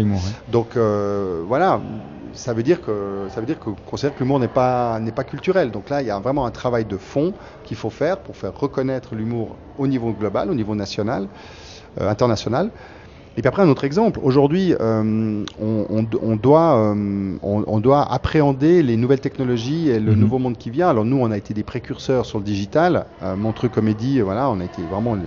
Donc 0.51 0.77
voilà, 1.47 1.79
ça 2.33 2.53
veut 2.53 2.63
dire 2.63 2.81
que 2.81 3.27
ça 3.29 3.39
veut 3.39 3.45
dire 3.45 3.59
qu'on 3.59 3.75
considère 3.85 4.15
que 4.15 4.23
l'humour 4.23 4.39
n'est 4.39 4.47
pas 4.47 4.99
n'est 4.99 5.11
pas 5.11 5.23
culturel. 5.23 5.69
Donc 5.69 5.89
là, 5.91 6.01
il 6.01 6.07
y 6.07 6.11
a 6.11 6.17
vraiment 6.17 6.47
un 6.47 6.51
travail 6.51 6.85
de 6.85 6.97
fond 6.97 7.33
qu'il 7.63 7.77
faut 7.77 7.91
faire 7.91 8.17
pour 8.17 8.35
faire 8.35 8.57
reconnaître 8.57 9.13
l'humour 9.13 9.55
au 9.77 9.85
niveau 9.85 10.11
global, 10.11 10.49
au 10.49 10.55
niveau 10.55 10.73
national, 10.73 11.27
international. 11.99 12.71
Et 13.37 13.41
puis 13.41 13.49
après, 13.49 13.63
un 13.63 13.69
autre 13.69 13.83
exemple. 13.83 14.19
Aujourd'hui, 14.23 14.73
euh, 14.79 15.43
on, 15.59 16.35
doit, 16.37 16.77
euh, 16.77 17.35
on, 17.41 17.79
doit 17.81 18.09
appréhender 18.11 18.81
les 18.81 18.95
nouvelles 18.95 19.19
technologies 19.19 19.89
et 19.89 19.99
le 19.99 20.13
mhm. 20.13 20.19
nouveau 20.19 20.39
monde 20.39 20.57
qui 20.57 20.69
vient. 20.69 20.87
Alors 20.87 21.03
nous, 21.03 21.17
on 21.17 21.31
a 21.31 21.37
été 21.37 21.53
des 21.53 21.63
précurseurs 21.63 22.25
sur 22.25 22.37
le 22.37 22.45
digital. 22.45 23.07
Euh, 23.23 23.35
Montreux 23.35 23.67
Comédie, 23.67 24.21
voilà, 24.21 24.49
on 24.49 24.61
a 24.61 24.63
été 24.63 24.81
vraiment, 24.83 25.17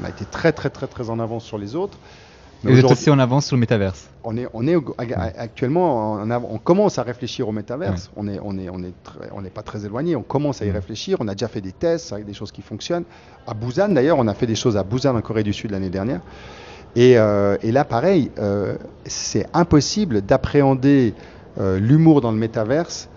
on 0.00 0.04
a 0.04 0.08
été 0.08 0.24
très 0.24 0.52
très 0.52 0.70
très 0.70 0.88
très 0.88 1.08
en 1.08 1.20
avance 1.20 1.44
sur 1.44 1.56
les 1.56 1.76
autres. 1.76 1.98
Mais 2.64 2.72
vous 2.72 2.78
êtes 2.78 2.90
aussi 2.90 3.10
en 3.10 3.18
avance 3.18 3.46
sur 3.46 3.56
le 3.56 3.60
métaverse. 3.60 4.08
On 4.24 4.36
est, 4.36 4.46
on 4.54 4.66
est 4.68 4.76
actuellement, 5.36 6.20
on 6.22 6.58
commence 6.58 6.98
à 6.98 7.02
réfléchir 7.02 7.48
au 7.48 7.52
métaverse. 7.52 8.10
On 8.16 8.28
est, 8.28 8.38
on 8.40 8.56
est, 8.56 8.68
on 8.70 8.80
est, 8.84 8.92
on 9.32 9.42
n'est 9.42 9.50
pas 9.50 9.62
très 9.62 9.84
éloigné. 9.84 10.14
On 10.14 10.22
commence 10.22 10.62
à 10.62 10.66
y 10.66 10.70
réfléchir. 10.70 11.16
On 11.18 11.26
a 11.26 11.34
déjà 11.34 11.48
fait 11.48 11.60
des 11.60 11.72
tests 11.72 12.12
avec 12.12 12.24
des 12.24 12.34
choses 12.34 12.52
qui 12.52 12.62
fonctionnent. 12.62 13.02
À 13.48 13.54
Busan, 13.54 13.88
d'ailleurs, 13.88 14.18
on 14.18 14.28
a 14.28 14.34
fait 14.34 14.46
des 14.46 14.54
choses 14.54 14.76
à 14.76 14.84
Busan 14.84 15.16
en 15.16 15.20
Corée 15.22 15.42
du 15.42 15.52
Sud 15.52 15.72
l'année 15.72 15.90
dernière. 15.90 16.20
Euh, 16.96 17.56
et, 17.62 17.72
là, 17.72 17.84
pareil, 17.84 18.30
euh, 18.38 18.76
c'est 19.04 19.46
impossible 19.54 20.22
d'appréhender 20.22 21.14
euh, 21.58 21.78
l'humour 21.78 22.20
dans 22.20 22.32
le 22.32 22.38
métaverse 22.38 23.08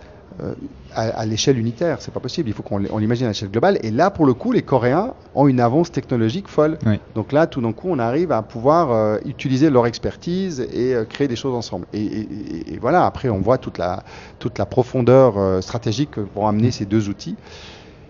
à, 0.94 1.25
l'échelle 1.25 1.58
unitaire. 1.58 2.01
C'est 2.01 2.13
pas 2.13 2.20
possible. 2.20 2.50
Il 2.50 2.53
faut 2.53 2.62
qu'on 2.62 2.79
l'imagine 2.98 3.25
à 3.25 3.29
l'échelle 3.29 3.50
globale. 3.50 3.79
Et 3.84 3.91
là, 3.91 4.12
pour 4.12 4.25
le 4.25 4.34
coup, 4.34 4.51
les 4.51 4.63
Coréens 4.63 5.13
ont 5.34 5.48
une 5.48 5.62
avance 5.62 5.94
technologique 5.94 6.50
folle. 6.50 6.77
Donc 7.15 7.32
là, 7.32 7.48
tout 7.48 7.62
d'un 7.62 7.72
coup, 7.72 7.88
on 7.89 8.00
arrive 8.00 8.34
à 8.34 8.41
pouvoir 8.41 9.17
utiliser 9.25 9.70
leur 9.70 9.88
expertise 9.88 10.60
et 10.60 10.94
créer 11.08 11.29
des 11.29 11.38
choses 11.38 11.55
ensemble. 11.55 11.86
Et, 11.94 12.77
voilà. 12.82 13.05
Après, 13.05 13.29
on 13.29 13.39
voit 13.39 13.58
toute 13.58 13.77
la 13.77 14.03
toute 14.38 14.58
la 14.58 14.65
profondeur 14.65 15.63
stratégique 15.63 16.20
pour 16.34 16.50
amener 16.50 16.72
ces 16.72 16.84
deux 16.86 17.08
outils. 17.08 17.38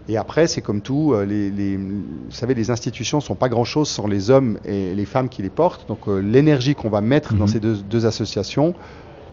Et 0.08 0.18
après, 0.18 0.48
c'est 0.48 0.62
comme 0.62 0.82
tout, 0.82 1.14
euh, 1.14 1.26
les, 1.26 1.50
les, 1.50 1.78
vous 1.78 2.04
savez, 2.30 2.54
les 2.54 2.70
institutions 2.70 3.22
sont 3.22 3.36
pas 3.36 3.50
grand-chose 3.50 3.90
sans 3.90 4.08
les 4.08 4.30
hommes 4.30 4.60
et 4.64 4.94
les 4.94 5.06
femmes 5.06 5.30
qui 5.30 5.42
les 5.42 5.50
portent. 5.50 5.88
Donc 5.88 6.08
euh, 6.08 6.20
l'énergie 6.20 6.76
qu'on 6.76 6.90
va 6.90 7.02
mettre 7.02 7.34
dans 7.34 7.46
mhm. 7.46 7.52
ces 7.52 7.60
deux, 7.60 7.78
deux, 7.78 8.06
associations 8.06 8.76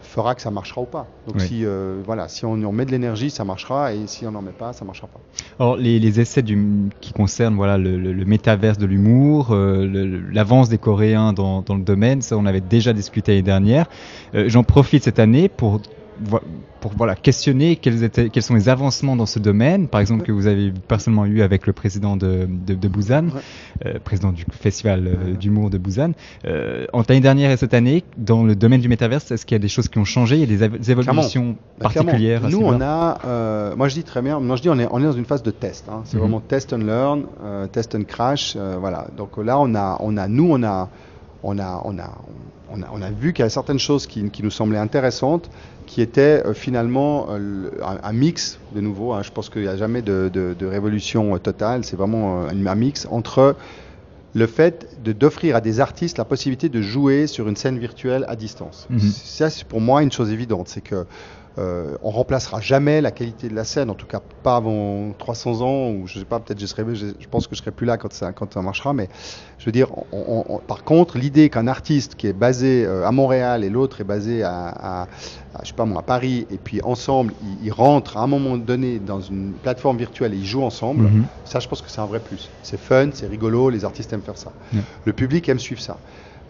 fera 0.01 0.33
que 0.35 0.41
ça 0.41 0.51
marchera 0.51 0.81
ou 0.81 0.85
pas. 0.85 1.07
Donc 1.27 1.41
si 1.41 1.65
euh, 1.65 2.01
voilà, 2.05 2.27
si 2.27 2.45
on, 2.45 2.55
met 2.71 2.85
de 2.85 2.91
l'énergie, 2.91 3.29
ça 3.29 3.45
marchera, 3.45 3.93
et 3.93 4.05
si 4.07 4.25
on 4.25 4.31
n'en 4.31 4.41
met 4.41 4.51
pas, 4.51 4.73
ça 4.73 4.83
marchera 4.83 5.07
pas. 5.07 5.19
Alors 5.59 5.77
les, 5.77 5.99
les 5.99 6.19
essais 6.19 6.41
du, 6.41 6.89
qui 7.01 7.13
concernent 7.13 7.55
voilà 7.55 7.77
le, 7.77 7.97
le, 7.97 8.25
métaverse 8.25 8.77
de 8.77 8.85
l'humour, 8.85 9.55
l'avance 9.55 10.69
des 10.69 10.77
Coréens 10.77 11.33
dans, 11.33 11.61
dans, 11.61 11.75
le 11.75 11.83
domaine, 11.83 12.21
ça 12.21 12.37
on 12.37 12.45
avait 12.45 12.61
déjà 12.61 12.93
discuté 12.93 13.31
l'année 13.31 13.43
dernière. 13.43 13.85
J'en 14.33 14.63
profite 14.63 15.03
cette 15.03 15.19
année 15.19 15.49
pour 15.49 15.81
pour 16.83 16.91
voilà, 16.97 17.15
questionner 17.15 17.77
quels, 17.77 18.03
étaient, 18.03 18.29
quels 18.29 18.43
sont 18.43 18.55
les 18.55 18.67
avancements 18.67 19.15
dans 19.15 19.25
ce 19.25 19.39
domaine, 19.39 19.87
par 19.87 20.01
exemple, 20.01 20.23
que 20.23 20.33
vous 20.33 20.47
avez 20.47 20.73
personnellement 20.87 21.25
eu 21.25 21.41
avec 21.41 21.65
le 21.65 21.71
président 21.71 22.17
de, 22.17 22.45
de, 22.49 22.73
de 22.73 22.87
Busan, 22.89 23.27
euh, 23.85 23.99
président 24.03 24.33
du 24.33 24.45
festival 24.51 25.07
euh, 25.07 25.33
d'humour 25.33 25.69
de 25.69 25.77
Busan. 25.77 26.11
Euh, 26.45 26.85
en 26.91 27.03
l'année 27.07 27.21
dernière 27.21 27.51
et 27.51 27.57
cette 27.57 27.73
année, 27.73 28.03
dans 28.17 28.43
le 28.43 28.55
domaine 28.55 28.81
du 28.81 28.89
métaverse, 28.89 29.31
est-ce 29.31 29.45
qu'il 29.45 29.55
y 29.55 29.61
a 29.61 29.61
des 29.61 29.69
choses 29.69 29.87
qui 29.87 29.97
ont 29.97 30.03
changé? 30.03 30.35
Il 30.41 30.51
y 30.51 30.61
a 30.61 30.67
des, 30.67 30.91
évolutions 30.91 31.55
bah, 31.79 31.89
particulières 31.93 32.49
Nous, 32.49 32.59
on 32.59 32.81
a, 32.81 33.19
euh, 33.25 33.75
moi 33.77 33.87
je 33.87 33.93
dis 33.93 34.03
très 34.03 34.21
bien, 34.21 34.41
moi 34.41 34.57
je 34.57 34.61
dis 34.61 34.69
on 34.69 34.77
est, 34.77 34.87
on 34.91 34.99
est 34.99 35.05
dans 35.05 35.13
une 35.13 35.25
phase 35.25 35.41
de 35.41 35.51
test. 35.51 35.85
Hein. 35.89 36.01
C'est 36.03 36.15
mhm. 36.15 36.21
vraiment 36.21 36.41
test 36.41 36.73
and 36.73 36.79
learn, 36.79 37.23
test 37.71 37.95
and 37.95 38.03
crash. 38.03 38.57
voilà. 38.57 39.07
Donc 39.15 39.37
là, 39.37 39.57
on 39.57 39.73
a, 39.73 39.95
on 40.01 40.17
a, 40.17 40.27
nous, 40.27 40.49
on 40.51 40.63
a, 40.63 40.89
on 41.43 41.57
a, 41.59 41.81
on 41.85 41.97
a, 41.97 42.11
on 42.73 42.81
a, 42.81 42.87
on 42.91 43.01
a 43.01 43.09
vu 43.09 43.31
qu'il 43.31 43.43
y 43.43 43.45
a 43.45 43.49
certaines 43.49 43.79
choses 43.79 44.05
qui, 44.05 44.29
qui 44.31 44.43
nous 44.43 44.51
semblaient 44.51 44.77
intéressantes 44.77 45.49
qui 45.93 46.01
était 46.01 46.41
euh, 46.43 46.55
finalement 46.55 47.27
euh, 47.29 47.69
un, 47.83 48.13
mix, 48.13 48.57
de 48.73 48.81
nouveau, 48.81 49.13
hein, 49.13 49.21
je 49.21 49.29
pense 49.29 49.51
qu'il 49.51 49.61
n'y 49.61 49.67
a 49.67 49.77
jamais 49.77 50.01
de, 50.01 50.27
de, 50.33 50.55
de 50.57 50.65
révolution 50.65 51.35
euh, 51.35 51.37
totale, 51.37 51.83
c'est 51.83 51.95
vraiment 51.95 52.47
un, 52.47 52.65
un, 52.65 52.75
mix 52.75 53.07
entre 53.11 53.55
le 54.33 54.47
fait 54.47 54.97
d'offrir 55.03 55.55
à 55.55 55.61
des 55.61 55.79
artistes 55.79 56.17
la 56.17 56.25
possibilité 56.25 56.67
de 56.67 56.81
jouer 56.81 57.27
sur 57.27 57.47
une 57.47 57.55
scène 57.55 57.77
virtuelle 57.77 58.25
à 58.27 58.35
distance. 58.35 58.87
Mm 58.89 58.97
-hmm. 58.97 59.11
Ça, 59.37 59.51
c'est 59.51 59.67
pour 59.67 59.81
moi 59.81 60.01
une 60.01 60.11
chose 60.11 60.31
évidente, 60.31 60.67
c'est 60.67 60.81
que 60.89 61.05
euh, 61.59 61.95
on 62.01 62.09
remplacera 62.09 62.59
jamais 62.61 62.99
la 62.99 63.11
qualité 63.11 63.47
de 63.47 63.53
la 63.53 63.63
scène, 63.63 63.91
en 63.91 63.93
tout 63.93 64.07
cas 64.07 64.21
pas 64.41 64.55
avant 64.55 65.11
300 65.19 65.61
ans, 65.61 65.91
ou 65.91 66.07
je 66.07 66.17
sais 66.19 66.25
pas, 66.25 66.39
peut-être 66.39 66.59
je 66.59 66.65
serai, 66.65 66.83
je, 66.95 67.07
je, 67.19 67.27
pense 67.27 67.45
que 67.47 67.55
je 67.55 67.61
serai 67.61 67.69
plus 67.69 67.85
là 67.85 67.97
quand 67.97 68.11
ça, 68.11 68.31
quand 68.31 68.51
ça 68.51 68.61
marchera, 68.63 68.93
mais 68.93 69.07
je 69.59 69.65
veux 69.65 69.71
dire, 69.71 69.87
on, 70.11 70.45
on, 70.49 70.57
par 70.57 70.83
contre, 70.83 71.19
l'idée 71.19 71.49
qu'un 71.49 71.67
artiste 71.67 72.15
qui 72.15 72.25
est 72.25 72.33
basé 72.33 72.85
euh, 72.85 73.05
à 73.07 73.11
Montréal 73.11 73.63
et 73.63 73.69
l'autre 73.69 74.01
est 74.01 74.03
basé 74.03 74.41
à, 74.41 74.67
à, 74.67 75.01
à, 75.03 75.07
je 75.61 75.67
sais 75.67 75.73
pas 75.75 75.85
moi, 75.85 75.99
à 75.99 76.03
Paris, 76.03 76.47
et 76.49 76.57
puis 76.57 76.81
ensemble, 76.83 77.33
ils, 77.43 77.67
ils, 77.67 77.71
rentrent 77.71 78.17
à 78.17 78.21
un 78.21 78.27
moment 78.27 78.57
donné 78.57 78.97
dans 78.97 79.21
une 79.21 79.51
plateforme 79.51 79.97
virtuelle 79.97 80.33
et 80.33 80.37
ils 80.37 80.45
jouent 80.47 80.63
ensemble, 80.63 81.03
mm 81.03 81.21
-hmm. 81.21 81.49
ça, 81.49 81.59
je 81.59 81.67
pense 81.67 81.81
que 81.83 81.89
c'est 81.89 82.01
un 82.01 82.07
vrai 82.07 82.19
plus. 82.19 82.49
C'est 82.63 82.79
fun, 82.79 83.09
c'est 83.13 83.27
rigolo, 83.27 83.69
les 83.69 83.85
artistes 83.85 84.11
aiment 84.13 84.25
faire 84.25 84.39
ça. 84.45 84.51
Mm 84.51 84.79
-hmm. 84.79 84.83
Le 85.05 85.13
public 85.13 85.49
aime 85.49 85.59
suivre 85.59 85.81
ça. 85.81 85.97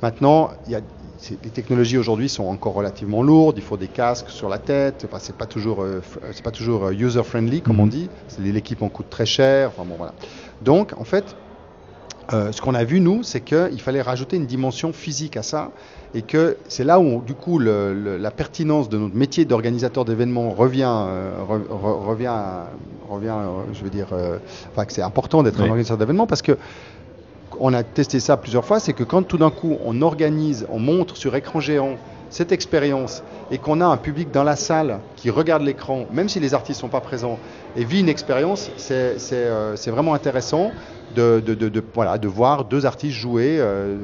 Maintenant, 0.03 0.49
il 0.67 0.73
y 0.73 0.75
a, 0.75 0.81
les 1.29 1.49
technologies 1.49 1.97
aujourd'hui 1.97 2.27
sont 2.27 2.43
encore 2.43 2.73
relativement 2.73 3.23
lourdes. 3.23 3.57
Il 3.57 3.63
faut 3.63 3.77
des 3.77 3.87
casques 3.87 4.29
sur 4.29 4.49
la 4.49 4.57
tête. 4.57 5.05
Enfin, 5.05 5.17
c'est 5.17 5.37
pas 5.37 5.45
toujours, 5.45 5.81
euh, 5.81 6.01
c'est 6.33 6.43
pas 6.43 6.51
toujours 6.51 6.89
user 6.89 7.23
friendly 7.23 7.61
comme 7.61 7.79
on 7.79 7.87
dit. 7.87 8.09
L'équipement 8.37 8.89
coûte 8.89 9.09
très 9.09 9.25
cher. 9.25 9.69
Enfin 9.69 9.87
bon, 9.87 9.95
voilà. 9.97 10.13
Donc, 10.61 10.91
en 10.97 11.05
fait, 11.05 11.37
euh, 12.33 12.51
ce 12.51 12.61
qu'on 12.61 12.75
a 12.75 12.83
vu 12.83 12.99
nous, 12.99 13.23
c'est 13.23 13.39
qu'il 13.39 13.79
fallait 13.79 14.01
rajouter 14.01 14.35
une 14.35 14.45
dimension 14.45 14.91
physique 14.91 15.37
à 15.37 15.41
ça, 15.41 15.71
et 16.13 16.21
que 16.21 16.57
c'est 16.67 16.83
là 16.83 16.99
où 16.99 17.21
du 17.21 17.33
coup 17.33 17.57
le, 17.57 17.93
le, 17.93 18.17
la 18.17 18.31
pertinence 18.31 18.89
de 18.89 18.97
notre 18.97 19.15
métier 19.15 19.45
d'organisateur 19.45 20.03
d'événements 20.03 20.49
revient, 20.49 20.83
euh, 20.85 21.31
re, 21.47 21.61
re, 21.69 22.07
revient, 22.07 22.35
revient, 23.09 23.35
je 23.73 23.83
veux 23.83 23.89
dire, 23.89 24.07
enfin 24.71 24.83
que 24.83 24.91
c'est 24.91 25.01
important 25.01 25.43
d'être 25.43 25.59
oui. 25.59 25.63
un 25.63 25.69
organisateur 25.69 25.97
d'événements 25.97 26.27
parce 26.27 26.41
que 26.41 26.57
on 27.65 27.73
a 27.73 27.81
testé 27.81 28.19
ça 28.19 28.35
plusieurs 28.35 28.65
fois, 28.65 28.81
c'est 28.81 28.91
que 28.91 29.05
quand 29.05 29.23
tout 29.23 29.37
d'un 29.37 29.49
coup 29.49 29.77
on 29.85 30.01
organise, 30.01 30.67
on 30.69 30.79
montre 30.79 31.15
sur 31.15 31.33
écran 31.33 31.61
géant 31.61 31.95
cette 32.29 32.51
expérience 32.51 33.23
et 33.51 33.57
qu'on 33.57 33.79
a 33.79 33.85
un 33.85 33.95
public 33.95 34.31
dans 34.31 34.43
la 34.43 34.57
salle 34.57 34.99
qui 35.15 35.29
regarde 35.29 35.63
l'écran, 35.63 36.05
même 36.11 36.27
si 36.27 36.41
les 36.41 36.53
artistes 36.53 36.79
ne 36.79 36.81
sont 36.81 36.89
pas 36.89 36.99
présents, 36.99 37.39
et 37.77 37.85
vit 37.85 38.01
une 38.01 38.09
expérience, 38.09 38.69
c'est 38.75 39.15
euh, 39.31 39.75
vraiment 39.87 40.13
intéressant 40.13 40.71
de, 41.15 41.39
de, 41.39 41.53
de, 41.53 41.69
de, 41.69 41.83
voilà, 41.93 42.17
de 42.17 42.27
voir 42.27 42.65
deux 42.65 42.85
artistes 42.85 43.15
jouer 43.15 43.57
euh, 43.59 43.95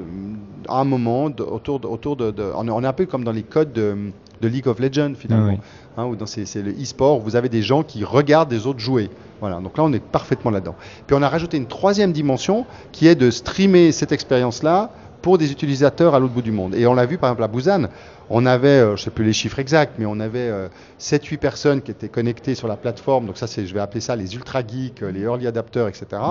à 0.70 0.80
un 0.80 0.86
moment 0.86 1.26
autour, 1.26 1.82
autour 1.84 2.16
de, 2.16 2.34
On 2.56 2.84
est 2.84 2.88
un 2.88 2.94
peu 2.94 3.08
comme 3.08 3.26
dans 3.26 3.34
les 3.34 3.44
codes 3.44 3.74
de, 3.74 4.14
League 4.42 4.68
of 4.68 4.80
Legends 4.80 5.16
finalement, 5.18 5.58
ah 5.98 6.06
oui. 6.08 6.16
hein, 6.18 6.24
où 6.24 6.26
c'est 6.26 6.62
le 6.62 6.72
e-sport, 6.72 7.20
vous 7.20 7.36
avez 7.36 7.50
des 7.50 7.62
gens 7.62 7.84
qui 7.84 8.06
regardent 8.06 8.50
des 8.50 8.68
autres 8.68 8.80
jouer. 8.80 9.10
Voilà, 9.42 9.60
donc 9.60 9.78
là 9.78 9.84
on 9.84 9.94
est 9.94 10.04
parfaitement 10.04 10.52
là-dedans. 10.52 10.76
Puis 11.08 11.16
on 11.18 11.22
a 11.22 11.30
rajouté 11.30 11.58
une 11.58 11.68
troisième 11.68 12.12
dimension 12.12 12.66
qui 12.92 13.08
est 13.08 13.16
de 13.16 13.32
streamer 13.32 13.92
cette 13.92 14.12
expérience-là 14.12 14.92
pour 15.22 15.38
des 15.38 15.52
utilisateurs 15.52 16.16
à 16.16 16.20
l'autre 16.20 16.34
bout 16.34 16.42
du 16.42 16.52
monde. 16.52 16.76
Et 16.76 16.88
on 16.88 16.94
l'a 16.94 17.06
vu 17.06 17.18
par 17.18 17.30
exemple 17.30 17.44
à 17.44 17.48
Busan, 17.48 17.90
on 18.30 18.46
avait, 18.46 18.68
euh, 18.68 18.88
je 18.96 19.02
ne 19.02 19.06
sais 19.06 19.10
plus 19.10 19.26
les 19.26 19.34
chiffres 19.34 19.60
exacts, 19.60 19.94
mais 19.98 20.06
on 20.06 20.20
avait 20.20 20.50
euh, 20.50 20.68
7-8 21.00 21.38
personnes 21.38 21.82
qui 21.82 21.92
étaient 21.92 22.10
connectées 22.10 22.56
sur 22.56 22.68
la 22.68 22.78
plateforme. 22.78 23.26
Donc 23.26 23.38
ça, 23.38 23.48
c'est, 23.48 23.66
je 23.66 23.74
vais 23.74 23.80
appeler 23.80 24.02
ça 24.02 24.16
les 24.16 24.36
ultra 24.36 24.62
geeks, 24.66 25.02
les 25.02 25.22
early 25.22 25.48
adapters, 25.48 25.88
etc. 25.88 26.22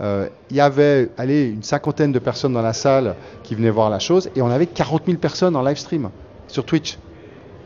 Euh, 0.00 0.28
il 0.50 0.56
y 0.56 0.60
avait 0.60 1.08
allez, 1.16 1.46
une 1.46 1.62
cinquantaine 1.62 2.12
de 2.12 2.18
personnes 2.18 2.52
dans 2.52 2.62
la 2.62 2.74
salle 2.74 3.14
qui 3.42 3.54
venaient 3.54 3.70
voir 3.70 3.88
la 3.88 3.98
chose 3.98 4.28
et 4.36 4.42
on 4.42 4.50
avait 4.50 4.66
40 4.66 5.06
000 5.06 5.18
personnes 5.18 5.56
en 5.56 5.62
live 5.62 5.78
stream 5.78 6.10
sur 6.48 6.64
Twitch. 6.64 6.98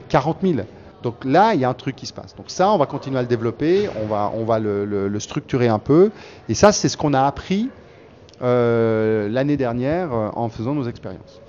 40 0.09 0.39
000. 0.43 0.61
Donc 1.03 1.25
là, 1.25 1.55
il 1.55 1.61
y 1.61 1.65
a 1.65 1.69
un 1.69 1.75
truc 1.75 1.97
qui 1.97 2.07
se 2.07 2.13
passe. 2.13 2.35
Donc 2.37 2.47
ça, 2.49 2.71
on 2.71 2.79
va 2.79 2.87
continuer 2.87 3.19
à 3.19 3.23
le 3.23 3.29
développer, 3.29 3.89
on 4.03 4.07
va, 4.07 4.31
on 4.35 4.45
va 4.45 4.59
le, 4.59 4.85
le, 4.85 5.09
le 5.09 5.21
structurer 5.21 5.69
un 5.69 5.79
peu. 5.79 6.11
Et 6.49 6.55
ça, 6.55 6.73
c'est 6.73 6.89
ce 6.89 6.97
qu'on 6.97 7.15
a 7.15 7.23
appris 7.23 7.71
euh, 8.43 9.29
l'année 9.29 9.57
dernière 9.57 10.13
euh, 10.13 10.29
en 10.35 10.49
faisant 10.49 10.75
nos 10.75 10.89
expériences. 10.89 11.41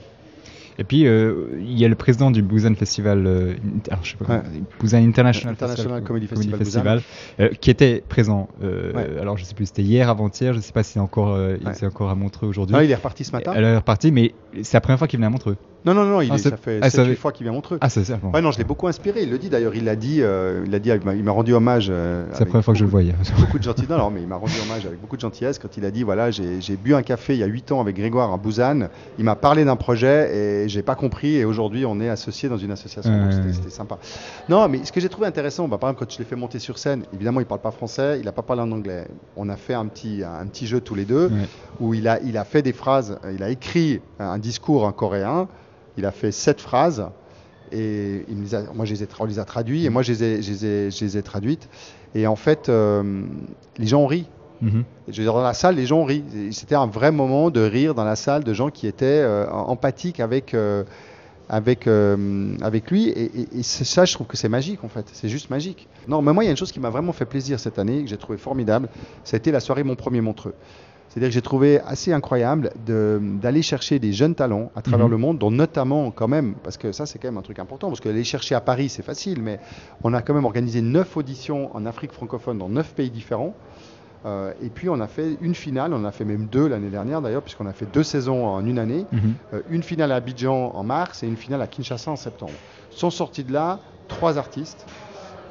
Et 0.80 0.84
puis, 0.84 1.06
euh, 1.06 1.50
il 1.60 1.78
y 1.78 1.86
a 1.86 1.88
le 1.90 1.96
président 1.96 2.32
du 2.32 2.42
Busan 2.42 2.74
Festival, 2.76 3.28
euh, 3.28 3.54
alors, 3.90 4.04
je 4.04 4.12
sais 4.12 4.18
pas, 4.18 4.36
ouais. 4.36 4.42
Busan 4.80 4.98
International, 5.06 5.54
International 5.54 5.76
Festival, 5.76 6.04
Comedy 6.04 6.28
Festival, 6.28 6.52
Comedy 6.52 6.72
Festival 6.72 7.02
euh, 7.40 7.50
qui 7.60 7.70
était 7.70 8.02
présent. 8.08 8.48
Ouais. 8.62 9.20
Alors, 9.20 9.38
je 9.38 9.44
sais 9.44 9.54
plus, 9.54 9.68
c'était 9.68 9.84
hier, 9.84 10.10
avant-hier, 10.10 10.54
je 10.54 10.60
sais 10.60 10.72
pas 10.72 10.84
si 10.84 10.98
encore, 10.98 11.36
ouais. 11.36 11.60
il 11.62 11.86
encore 11.86 12.10
à 12.10 12.16
Montreux 12.16 12.48
aujourd'hui. 12.48 12.76
Non, 12.76 12.82
il 12.82 12.90
est 12.90 12.96
reparti 12.96 13.26
ce 13.26 13.32
matin. 13.34 13.54
Il 13.56 13.64
est 13.64 13.76
reparti, 13.76 14.12
mais 14.12 14.34
c'est 14.64 14.78
la 14.78 14.82
première 14.82 14.98
fois 14.98 15.08
qu'il 15.08 15.18
venait 15.18 15.28
à 15.28 15.30
Montreux. 15.30 15.58
Non, 15.84 15.96
non, 15.96 16.06
non, 16.06 16.22
il 16.22 16.32
ah, 16.32 16.36
est, 16.36 16.38
ça 16.38 16.58
fait 16.58 16.80
ah, 16.82 16.90
7 16.90 17.18
fois 17.18 17.32
qu'il 17.32 17.44
vient 17.44 17.54
Montreux. 17.54 17.80
Ah, 17.82 17.90
c'est 17.90 18.04
ça. 18.04 18.18
Bon. 18.18 18.32
Ouais, 18.32 18.42
non, 18.42 18.52
je 18.52 18.60
l'ai 18.60 18.64
beaucoup 18.64 18.88
inspiré. 18.88 19.24
Il 19.24 19.32
le 19.32 19.40
dit 19.40 19.50
d'ailleurs, 19.50 19.74
il 19.76 19.84
l'a 19.84 19.96
dit, 19.96 20.22
euh, 20.22 20.64
il 20.66 20.76
a 20.76 20.80
dit, 20.80 20.92
il 20.92 21.24
m'a 21.24 21.32
rendu 21.32 21.54
hommage. 21.54 21.88
Euh, 21.90 22.26
c'est 22.34 22.42
la 22.42 22.46
première 22.46 22.64
fois 22.64 22.74
que 22.74 22.80
je 22.80 22.86
le 22.86 22.90
voyais. 22.90 23.16
beaucoup 23.40 23.58
de 23.58 23.64
gentillesse. 23.64 23.90
Non, 23.90 23.98
non, 23.98 24.12
mais 24.12 24.22
il 24.22 24.28
m'a 24.28 24.36
rendu 24.36 24.54
hommage 24.64 24.86
avec 24.86 25.02
beaucoup 25.02 25.16
de 25.16 25.22
gentillesse 25.22 25.58
quand 25.58 25.76
il 25.78 25.86
a 25.86 25.92
dit, 25.92 26.04
voilà, 26.04 26.30
j'ai 26.30 26.76
bu 26.76 26.94
un 26.94 27.02
café 27.02 27.34
il 27.34 27.40
y 27.40 27.44
a 27.44 27.48
8 27.48 27.72
ans 27.72 27.82
avec 27.82 27.96
Grégoire 27.96 28.32
à 28.32 28.38
Busan. 28.38 28.90
Il 29.18 29.26
m'a 29.26 29.36
parlé 29.36 29.66
d'un 29.66 29.76
projet 29.76 30.36
et 30.36 30.70
j'ai 30.70 30.84
pas 30.84 30.96
compris. 30.96 31.38
Et 31.38 31.46
aujourd'hui, 31.46 31.86
on 31.86 32.00
est 32.00 32.10
associés 32.10 32.48
dans 32.48 32.58
une 32.58 32.72
association. 32.72 33.12
Euh... 33.12 33.52
C'était 33.52 33.70
sympa. 33.70 33.98
Non, 34.50 34.68
mais 34.70 34.86
ce 34.86 34.92
que 34.92 35.00
j'ai 35.00 35.10
trouvé 35.10 35.28
intéressant, 35.28 35.68
bah, 35.68 35.78
par 35.78 35.90
exemple, 35.90 36.06
quand 36.06 36.14
je 36.14 36.20
l'ai 36.20 36.26
fait 36.26 36.36
monter 36.36 36.60
sur 36.60 36.78
scène, 36.78 37.04
évidemment, 37.14 37.40
il 37.40 37.46
parle 37.48 37.62
pas 37.62 37.72
français, 37.72 38.20
il 38.20 38.28
a 38.28 38.32
pas 38.32 38.44
parlé 38.44 38.62
en 38.62 38.72
anglais. 38.72 39.08
On 39.36 39.50
a 39.50 39.56
fait 39.56 39.74
un 39.74 39.88
petit, 39.88 40.24
un 40.24 40.46
petit 40.46 40.68
jeu 40.68 40.80
tous 40.80 40.96
les 40.96 41.06
deux 41.06 41.28
ouais. 41.28 41.48
où 41.80 41.94
il 41.96 42.08
a, 42.08 42.22
il 42.22 42.38
a 42.38 42.44
fait 42.44 42.62
des 42.62 42.74
phrases, 42.74 43.18
il 43.34 43.42
a 43.42 43.50
écrit 43.50 44.00
un 44.20 44.38
discours 44.38 44.84
en 44.84 44.92
coréen. 44.92 45.48
Il 45.98 46.06
a 46.06 46.12
fait 46.12 46.32
sept 46.32 46.62
phrases 46.62 47.06
et 47.72 48.26
il 48.28 48.42
les 48.42 48.56
a, 48.56 48.64
moi 48.74 48.86
je 48.86 48.94
les 48.94 49.04
ai, 49.04 49.08
on 49.20 49.26
les 49.26 49.40
a 49.40 49.46
traduits 49.46 49.86
et 49.86 49.90
moi 49.90 50.02
je 50.02 50.12
les 50.12 50.24
ai, 50.24 50.42
je 50.42 50.52
les 50.52 50.66
ai, 50.66 50.92
je 50.92 51.06
les 51.06 51.18
ai 51.18 51.22
traduites. 51.24 51.70
Et 52.16 52.28
en 52.28 52.36
fait, 52.36 52.70
euh, 52.70 53.24
les 53.78 53.88
gens 53.88 54.02
ont 54.02 54.08
ri. 54.08 54.26
Mm 54.62 54.68
-hmm. 54.70 55.12
Dire, 55.12 55.34
dans 55.34 55.42
la 55.42 55.54
salle, 55.54 55.76
les 55.76 55.86
gens 55.86 56.00
ont 56.02 56.06
ri. 56.06 56.24
C'était 56.52 56.76
un 56.76 56.88
vrai 56.88 57.12
moment 57.12 57.50
de 57.50 57.62
rire 57.62 57.94
dans 57.96 58.04
la 58.06 58.16
salle 58.16 58.44
de 58.44 58.54
gens 58.54 58.70
qui 58.70 58.86
étaient 58.88 59.22
euh, 59.24 59.50
empathiques 59.50 60.20
avec, 60.20 60.54
euh, 60.54 60.84
avec, 61.50 61.88
avec 62.62 62.92
lui. 62.92 63.04
Et, 63.10 63.26
et, 63.42 63.60
et 63.60 63.64
ça, 63.64 64.06
je 64.06 64.14
trouve 64.16 64.28
que 64.28 64.38
c'est 64.38 64.50
magique 64.50 64.84
en 64.84 64.90
fait. 64.90 65.06
C'est 65.14 65.30
juste 65.30 65.50
magique. 65.50 65.88
Non, 66.08 66.22
mais 66.22 66.34
moi, 66.34 66.44
il 66.44 66.48
y 66.48 66.52
a 66.52 66.52
une 66.52 66.62
chose 66.64 66.72
qui 66.72 66.80
m'a 66.80 66.92
vraiment 66.92 67.14
fait 67.14 67.26
plaisir 67.34 67.60
cette 67.60 67.80
année, 67.80 68.04
que 68.04 68.10
j'ai 68.12 68.18
trouvé 68.26 68.38
formidable. 68.38 68.88
Ça 69.24 69.36
a 69.36 69.38
été 69.42 69.52
la 69.52 69.60
soirée 69.60 69.84
Mon 69.84 69.96
Premier 69.96 70.22
Montreux. 70.22 70.56
C'est-à-dire 71.12 71.28
que 71.28 71.34
j'ai 71.34 71.42
trouvé 71.42 71.82
assez 71.82 72.14
incroyable 72.14 72.72
d'aller 72.86 73.62
chercher 73.62 74.00
des 74.00 74.14
jeunes 74.14 74.34
talents 74.34 74.72
à 74.78 74.82
travers 74.82 75.10
mmh. 75.10 75.12
le 75.12 75.18
monde, 75.18 75.38
dont 75.40 75.52
notamment 75.52 76.10
quand 76.10 76.30
même, 76.30 76.54
parce 76.64 76.78
que 76.78 76.94
ça 76.94 77.06
c'est 77.06 77.20
quand 77.20 77.28
même 77.28 77.38
un 77.38 77.42
truc 77.42 77.60
important, 77.60 77.90
parce 77.90 78.00
que 78.00 78.08
aller 78.08 78.24
chercher 78.24 78.56
à 78.56 78.62
Paris 78.62 78.88
c'est 78.88 79.04
facile, 79.04 79.42
mais 79.42 79.60
on 80.06 80.14
a 80.14 80.22
quand 80.22 80.34
même 80.34 80.46
organisé 80.46 80.82
neuf 80.82 81.18
auditions 81.18 81.76
en 81.76 81.86
Afrique 81.86 82.14
francophone 82.14 82.58
dans 82.58 82.70
neuf 82.70 82.94
pays 82.94 83.10
différents. 83.10 83.54
Euh, 84.26 84.54
et 84.64 84.70
puis 84.70 84.88
on 84.88 85.02
a 85.02 85.08
fait 85.08 85.38
une 85.42 85.56
finale, 85.56 85.94
on 85.94 86.06
a 86.06 86.12
fait 86.12 86.24
même 86.24 86.46
deux 86.46 86.68
l'année 86.68 86.90
dernière 86.90 87.22
d'ailleurs, 87.22 87.42
puisqu'on 87.42 87.66
a 87.66 87.74
fait 87.74 87.92
deux 87.92 88.04
saisons 88.04 88.46
en 88.46 88.66
une 88.66 88.80
année. 88.80 89.06
Mmh. 89.12 89.18
Euh, 89.54 89.62
une 89.70 89.84
finale 89.84 90.14
à 90.14 90.16
Abidjan 90.16 90.72
en 90.74 90.84
mars 90.84 91.24
et 91.24 91.28
une 91.28 91.36
finale 91.36 91.62
à 91.62 91.68
Kinshasa 91.68 92.12
en 92.12 92.16
septembre. 92.16 92.54
Sont 92.90 93.10
sortis 93.10 93.44
de 93.44 93.52
là 93.52 93.80
trois 94.08 94.38
artistes 94.38 94.86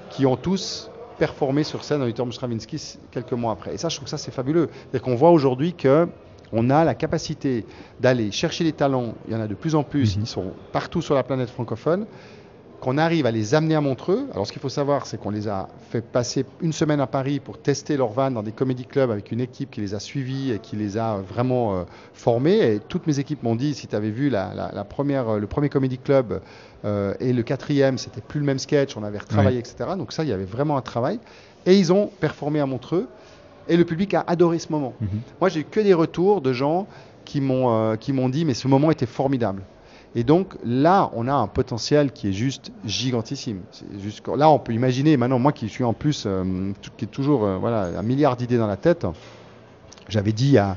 qui 0.08 0.24
ont 0.24 0.36
tous 0.36 0.90
performer 1.20 1.64
sur 1.64 1.85
scène 1.85 2.00
avec 2.02 2.14
Tom 2.14 2.33
Stravinsky 2.33 2.98
quelques 3.12 3.35
mois 3.35 3.52
après. 3.52 3.74
Et 3.74 3.78
ça, 3.78 3.88
je 3.90 3.96
trouve 3.96 4.06
que 4.06 4.11
ça, 4.11 4.16
c'est 4.24 4.30
fabuleux. 4.40 4.70
C'est 4.90 5.00
qu'on 5.00 5.14
voit 5.14 5.30
aujourd'hui 5.30 5.74
que 5.74 6.09
on 6.52 6.68
a 6.70 6.85
la 6.85 6.94
capacité 6.94 7.64
d'aller 8.00 8.33
chercher 8.33 8.64
les 8.64 8.72
talents, 8.72 9.14
il 9.28 9.35
y 9.35 9.37
en 9.37 9.40
a 9.40 9.46
de 9.46 9.54
plus 9.54 9.74
en 9.76 9.85
plus, 9.85 10.16
mm 10.16 10.20
-hmm. 10.20 10.22
ils 10.24 10.26
sont 10.37 10.48
partout 10.72 11.02
sur 11.02 11.14
la 11.14 11.22
planète 11.22 11.50
francophone, 11.50 12.06
qu'on 12.80 12.96
arrive 12.96 13.26
à 13.26 13.30
les 13.30 13.54
amener 13.54 13.74
à 13.74 13.80
Montreux. 13.80 14.26
Alors 14.32 14.46
ce 14.46 14.52
qu'il 14.52 14.62
faut 14.62 14.70
savoir, 14.70 15.06
c'est 15.06 15.18
qu'on 15.18 15.30
les 15.30 15.48
a 15.48 15.68
fait 15.90 16.00
passer 16.00 16.46
une 16.62 16.72
semaine 16.72 17.00
à 17.00 17.06
Paris 17.06 17.38
pour 17.38 17.58
tester 17.58 17.96
leur 17.96 18.08
van 18.08 18.30
dans 18.30 18.42
des 18.42 18.52
comédie 18.52 18.86
clubs 18.86 19.10
avec 19.10 19.30
une 19.32 19.40
équipe 19.40 19.70
qui 19.70 19.80
les 19.80 19.94
a 19.94 20.00
suivis 20.00 20.52
et 20.52 20.58
qui 20.58 20.76
les 20.76 20.96
a 20.96 21.18
vraiment 21.18 21.74
euh, 21.74 21.82
formés. 22.14 22.58
Et 22.74 22.80
toutes 22.80 23.06
mes 23.06 23.18
équipes 23.18 23.42
m'ont 23.42 23.56
dit, 23.56 23.74
si 23.74 23.86
tu 23.86 23.94
avais 23.94 24.10
vu 24.10 24.30
la, 24.30 24.54
la, 24.54 24.70
la, 24.72 24.84
première, 24.84 25.38
le 25.38 25.46
premier 25.46 25.68
comédie 25.68 25.98
club 25.98 26.40
euh, 26.84 27.14
et 27.20 27.32
le 27.32 27.42
quatrième, 27.42 27.98
c'était 27.98 28.22
plus 28.22 28.40
le 28.40 28.46
même 28.46 28.58
sketch, 28.58 28.96
on 28.96 29.04
avait 29.04 29.18
retravaillé, 29.18 29.58
oui. 29.58 29.60
etc. 29.70 29.90
Donc 29.98 30.12
ça, 30.12 30.24
il 30.24 30.30
y 30.30 30.32
avait 30.32 30.44
vraiment 30.44 30.76
un 30.78 30.82
travail. 30.82 31.20
Et 31.66 31.76
ils 31.76 31.92
ont 31.92 32.10
performé 32.20 32.60
à 32.60 32.66
Montreux. 32.66 33.06
Et 33.68 33.76
le 33.76 33.84
public 33.84 34.14
a 34.14 34.24
adoré 34.26 34.58
ce 34.58 34.72
moment. 34.72 34.94
Mm 35.00 35.06
-hmm. 35.06 35.40
Moi, 35.40 35.48
j'ai 35.50 35.60
eu 35.60 35.64
que 35.64 35.80
des 35.80 35.94
retours 35.94 36.40
de 36.40 36.52
gens 36.54 36.86
qui 37.26 37.40
m'ont 37.40 37.68
euh, 37.68 37.96
qui 37.96 38.12
m'ont 38.12 38.30
dit, 38.30 38.44
mais 38.44 38.54
ce 38.54 38.68
moment 38.68 38.90
était 38.90 39.06
formidable. 39.06 39.62
Et 40.14 40.24
donc 40.24 40.54
là, 40.64 41.10
on 41.14 41.28
a 41.28 41.32
un 41.32 41.46
potentiel 41.46 42.10
qui 42.10 42.28
est 42.28 42.32
juste 42.32 42.72
gigantissime. 42.84 43.60
Est 43.94 44.00
juste, 44.00 44.26
là, 44.26 44.50
on 44.50 44.58
peut 44.58 44.72
imaginer, 44.72 45.16
maintenant, 45.16 45.38
moi 45.38 45.52
qui 45.52 45.68
suis 45.68 45.84
en 45.84 45.92
plus, 45.92 46.24
euh, 46.26 46.72
qui 46.96 47.04
est 47.04 47.08
toujours 47.08 47.44
euh, 47.44 47.58
voilà, 47.58 47.98
un 47.98 48.02
milliard 48.02 48.36
d'idées 48.36 48.58
dans 48.58 48.66
la 48.66 48.76
tête, 48.76 49.06
j'avais 50.08 50.32
dit 50.32 50.58
à, 50.58 50.76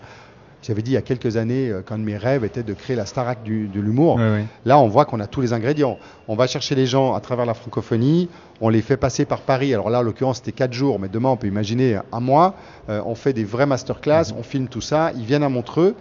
j'avais 0.62 0.82
dit 0.82 0.92
il 0.92 0.94
y 0.94 0.98
a 0.98 1.02
quelques 1.02 1.36
années 1.36 1.70
euh, 1.70 1.82
qu'un 1.82 1.98
de 1.98 2.04
mes 2.04 2.16
rêves 2.16 2.46
était 2.46 2.64
de 2.64 2.74
créer 2.74 2.96
la 2.96 3.06
Starac 3.06 3.44
du, 3.44 3.68
de 3.68 3.82
l'humour. 3.82 4.16
Oui, 4.16 4.24
oui. 4.36 4.46
Là, 4.66 4.78
on 4.78 4.88
voit 4.88 5.06
qu'on 5.06 5.20
a 5.20 5.28
tous 5.28 5.42
les 5.42 5.52
ingrédients. 5.52 5.98
On 6.28 6.36
va 6.36 6.48
chercher 6.48 6.76
les 6.76 6.86
gens 6.86 7.14
à 7.16 7.20
travers 7.20 7.46
la 7.46 7.54
francophonie, 7.54 8.30
on 8.62 8.70
les 8.70 8.82
fait 8.82 8.98
passer 8.98 9.26
par 9.26 9.42
Paris. 9.42 9.74
Alors 9.74 9.90
là, 9.90 10.00
en 10.00 10.04
l'occurrence, 10.04 10.38
c'était 10.38 10.52
quatre 10.52 10.74
jours, 10.74 11.00
mais 11.00 11.10
demain, 11.10 11.30
on 11.30 11.38
peut 11.38 11.48
imaginer 11.48 12.00
un 12.12 12.20
mois. 12.20 12.54
Euh, 12.90 13.02
on 13.06 13.16
fait 13.16 13.34
des 13.34 13.44
vrais 13.44 13.66
masterclass, 13.66 14.30
mm 14.30 14.36
-hmm. 14.36 14.40
on 14.40 14.44
filme 14.44 14.68
tout 14.68 14.82
ça, 14.82 15.12
ils 15.16 15.26
viennent 15.26 15.44
à 15.44 15.50
Montreux 15.50 15.96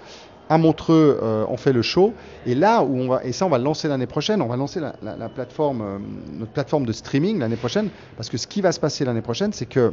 à 0.52 0.58
Montreux, 0.58 1.18
euh, 1.22 1.44
on 1.48 1.56
fait 1.56 1.72
le 1.72 1.82
show. 1.82 2.12
Et 2.46 2.54
là 2.54 2.82
où 2.82 2.96
on 2.98 3.08
va, 3.08 3.24
et 3.24 3.32
ça, 3.32 3.46
on 3.46 3.48
va 3.48 3.58
le 3.58 3.64
lancer 3.64 3.88
l'année 3.88 4.06
prochaine. 4.06 4.42
On 4.42 4.46
va 4.48 4.56
lancer 4.56 4.80
la, 4.80 4.94
la- 5.02 5.16
la 5.16 5.28
plateforme, 5.28 5.80
euh, 5.82 5.98
notre 6.38 6.52
plateforme 6.52 6.84
de 6.86 6.92
streaming 6.92 7.38
l'année 7.38 7.56
prochaine. 7.56 7.88
Parce 8.16 8.28
que 8.28 8.36
ce 8.36 8.46
qui 8.46 8.60
va 8.60 8.72
se 8.72 8.80
passer 8.80 9.04
l'année 9.04 9.22
prochaine, 9.22 9.52
c'est 9.52 9.66
que 9.66 9.92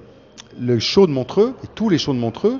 le 0.59 0.79
show 0.79 1.07
de 1.07 1.11
Montreux 1.11 1.53
et 1.63 1.67
tous 1.75 1.89
les 1.89 1.97
shows 1.97 2.13
de 2.13 2.19
Montreux 2.19 2.59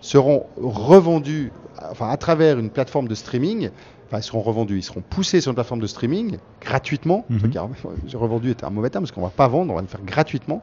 seront 0.00 0.46
revendus, 0.60 1.50
enfin 1.90 2.08
à 2.10 2.16
travers 2.16 2.58
une 2.58 2.70
plateforme 2.70 3.08
de 3.08 3.14
streaming. 3.14 3.70
Enfin, 4.06 4.18
ils 4.18 4.22
seront 4.22 4.42
revendus, 4.42 4.76
ils 4.78 4.82
seront 4.82 5.00
poussés 5.00 5.40
sur 5.40 5.50
une 5.50 5.54
plateforme 5.54 5.80
de 5.80 5.86
streaming 5.86 6.36
gratuitement. 6.60 7.24
Car, 7.50 7.68
J'ai 8.06 8.16
revendu 8.18 8.50
était 8.50 8.64
un 8.64 8.70
mauvais 8.70 8.90
terme 8.90 9.04
parce 9.04 9.12
qu'on 9.12 9.22
va 9.22 9.30
pas 9.30 9.48
vendre, 9.48 9.72
on 9.72 9.76
va 9.76 9.80
le 9.82 9.86
faire 9.88 10.02
gratuitement. 10.04 10.62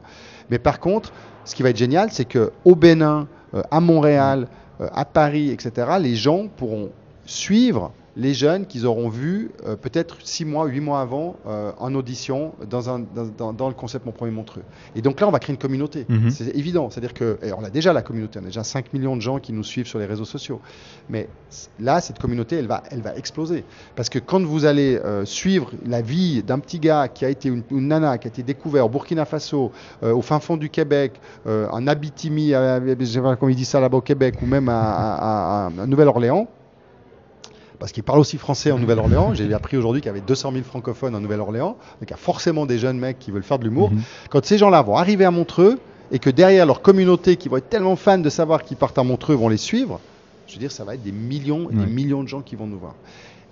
Mais 0.50 0.58
par 0.60 0.78
contre, 0.78 1.12
ce 1.44 1.54
qui 1.56 1.62
va 1.64 1.70
être 1.70 1.76
génial, 1.76 2.12
c'est 2.12 2.24
que 2.24 2.52
au 2.64 2.76
Bénin, 2.76 3.26
euh, 3.54 3.62
à 3.72 3.80
Montréal, 3.80 4.46
à 4.92 5.04
Paris, 5.04 5.50
etc., 5.50 5.92
les 6.00 6.16
gens 6.16 6.48
pourront 6.48 6.90
suivre 7.26 7.92
les 8.14 8.34
jeunes 8.34 8.66
qu'ils 8.66 8.84
auront 8.86 9.08
vus 9.08 9.50
euh, 9.66 9.74
peut-être 9.74 10.18
six 10.22 10.44
mois, 10.44 10.66
huit 10.66 10.80
mois 10.80 11.00
avant 11.00 11.36
euh, 11.46 11.72
en 11.78 11.94
audition 11.94 12.52
dans, 12.68 12.90
un, 12.90 12.98
dans, 12.98 13.24
dans- 13.38 13.52
dans 13.54 13.68
le 13.68 13.74
concept 13.74 14.04
Mon 14.04 14.12
Premier 14.12 14.32
Montreux. 14.32 14.62
Et 14.94 15.00
donc 15.00 15.18
là, 15.18 15.26
on 15.28 15.30
va 15.30 15.38
créer 15.38 15.54
une 15.54 15.58
communauté. 15.60 16.04
Mhm. 16.10 16.28
C'est 16.30 16.54
évident. 16.54 16.90
C'est-à-dire 16.90 17.14
que, 17.14 17.38
et 17.42 17.52
on 17.54 17.64
a 17.64 17.70
déjà 17.70 17.94
la 17.94 18.02
communauté, 18.02 18.38
on 18.38 18.42
a 18.42 18.46
déjà 18.46 18.64
5 18.64 18.92
millions 18.92 19.16
de 19.16 19.22
gens 19.22 19.38
qui 19.38 19.54
nous 19.54 19.64
suivent 19.64 19.86
sur 19.86 19.98
les 19.98 20.04
réseaux 20.04 20.26
sociaux. 20.26 20.60
Mais 21.08 21.26
là, 21.80 22.02
cette 22.02 22.18
communauté, 22.18 22.56
elle 22.56 22.66
va, 22.66 22.82
elle 22.90 23.00
va 23.00 23.16
exploser. 23.16 23.64
Parce 23.96 24.10
que 24.10 24.18
quand 24.18 24.42
vous 24.42 24.66
allez 24.66 25.00
euh, 25.02 25.24
suivre 25.24 25.70
la 25.86 26.02
vie 26.02 26.42
d'un 26.42 26.58
petit 26.58 26.78
gars 26.80 27.08
qui 27.08 27.24
a 27.24 27.30
été 27.30 27.48
une, 27.48 27.62
une 27.70 27.88
nana, 27.88 28.18
qui 28.18 28.28
a 28.28 28.30
été 28.30 28.42
découvert 28.42 28.84
au 28.84 28.88
Burkina 28.90 29.24
Faso, 29.24 29.72
au 30.02 30.20
fin 30.22 30.38
fond 30.38 30.58
du 30.58 30.68
Québec, 30.68 31.18
en 31.46 31.86
Abitibi, 31.86 32.52
euh, 32.52 32.94
je 33.00 33.04
sais 33.06 33.20
pas 33.22 33.36
comment 33.36 33.48
il 33.48 33.56
dit 33.56 33.64
ça 33.64 33.80
là-bas 33.80 33.96
au 33.98 34.00
Québec, 34.02 34.34
ou 34.42 34.46
même 34.46 34.68
à, 34.68 34.80
à- 34.80 35.66
à- 35.66 35.82
à 35.82 35.86
Nouvelle-Orléans, 35.86 36.46
parce 37.82 37.90
qu'il 37.90 38.04
parle 38.04 38.20
aussi 38.20 38.38
français 38.38 38.70
en 38.70 38.78
Nouvelle-Orléans. 38.78 39.34
J'ai 39.34 39.52
appris 39.52 39.76
aujourd'hui 39.76 40.00
qu'il 40.02 40.06
y 40.06 40.10
avait 40.10 40.20
200 40.20 40.52
000 40.52 40.62
francophones 40.62 41.16
en 41.16 41.20
Nouvelle-Orléans. 41.20 41.70
Donc 42.00 42.02
il 42.02 42.10
y 42.10 42.14
a 42.14 42.16
forcément 42.16 42.64
des 42.64 42.78
jeunes 42.78 42.96
mecs 42.96 43.18
qui 43.18 43.32
veulent 43.32 43.42
faire 43.42 43.58
de 43.58 43.64
l'humour. 43.64 43.90
Mhm. 43.90 44.02
Quand 44.30 44.44
ces 44.44 44.56
gens-là 44.56 44.82
vont 44.82 44.96
arriver 44.96 45.24
à 45.24 45.32
Montreux 45.32 45.80
et 46.12 46.20
que 46.20 46.30
derrière 46.30 46.64
leur 46.64 46.80
communauté 46.80 47.34
qui 47.34 47.48
vont 47.48 47.56
être 47.56 47.68
tellement 47.68 47.96
fans 47.96 48.18
de 48.18 48.30
savoir 48.30 48.62
qu'ils 48.62 48.76
partent 48.76 48.98
à 48.98 49.02
Montreux 49.02 49.34
vont 49.34 49.48
les 49.48 49.56
suivre, 49.56 49.98
je 50.46 50.52
veux 50.52 50.60
dire, 50.60 50.70
ça 50.70 50.84
va 50.84 50.94
être 50.94 51.02
des 51.02 51.10
millions 51.10 51.70
et 51.70 51.74
des 51.74 51.86
millions 51.86 52.22
de 52.22 52.28
gens 52.28 52.40
qui 52.40 52.54
vont 52.54 52.68
nous 52.68 52.78
voir. 52.78 52.94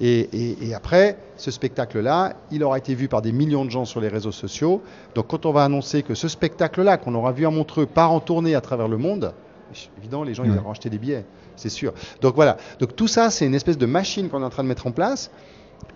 Et, 0.00 0.20
et- 0.32 0.68
et 0.68 0.74
après, 0.74 1.16
ce 1.36 1.50
spectacle-là, 1.50 2.34
il 2.52 2.62
aura 2.62 2.78
été 2.78 2.94
vu 2.94 3.08
par 3.08 3.22
des 3.22 3.32
millions 3.32 3.64
de 3.64 3.70
gens 3.72 3.84
sur 3.84 4.00
les 4.00 4.06
réseaux 4.08 4.30
sociaux. 4.30 4.80
Donc 5.16 5.26
quand 5.26 5.44
on 5.44 5.50
va 5.50 5.64
annoncer 5.64 6.04
que 6.04 6.14
ce 6.14 6.28
spectacle-là, 6.28 6.98
qu'on 6.98 7.16
aura 7.16 7.32
vu 7.32 7.46
à 7.46 7.50
Montreux, 7.50 7.84
part 7.86 8.12
en 8.12 8.20
tournée 8.20 8.54
à 8.54 8.60
travers 8.60 8.86
le 8.86 8.96
monde, 8.96 9.32
évidemment, 9.98 10.24
les 10.24 10.34
gens 10.34 10.44
ils 10.44 10.56
auront 10.56 10.70
acheté 10.70 10.90
des 10.90 10.98
billets, 10.98 11.24
c'est 11.56 11.68
sûr. 11.68 11.92
Donc 12.20 12.34
voilà. 12.34 12.56
Donc 12.78 12.96
tout 12.96 13.08
ça, 13.08 13.30
c'est 13.30 13.46
une 13.46 13.54
espèce 13.54 13.78
de 13.78 13.86
machine 13.86 14.28
qu'on 14.28 14.42
est 14.42 14.44
en 14.44 14.50
train 14.50 14.62
de 14.62 14.68
mettre 14.68 14.86
en 14.86 14.92
place, 14.92 15.30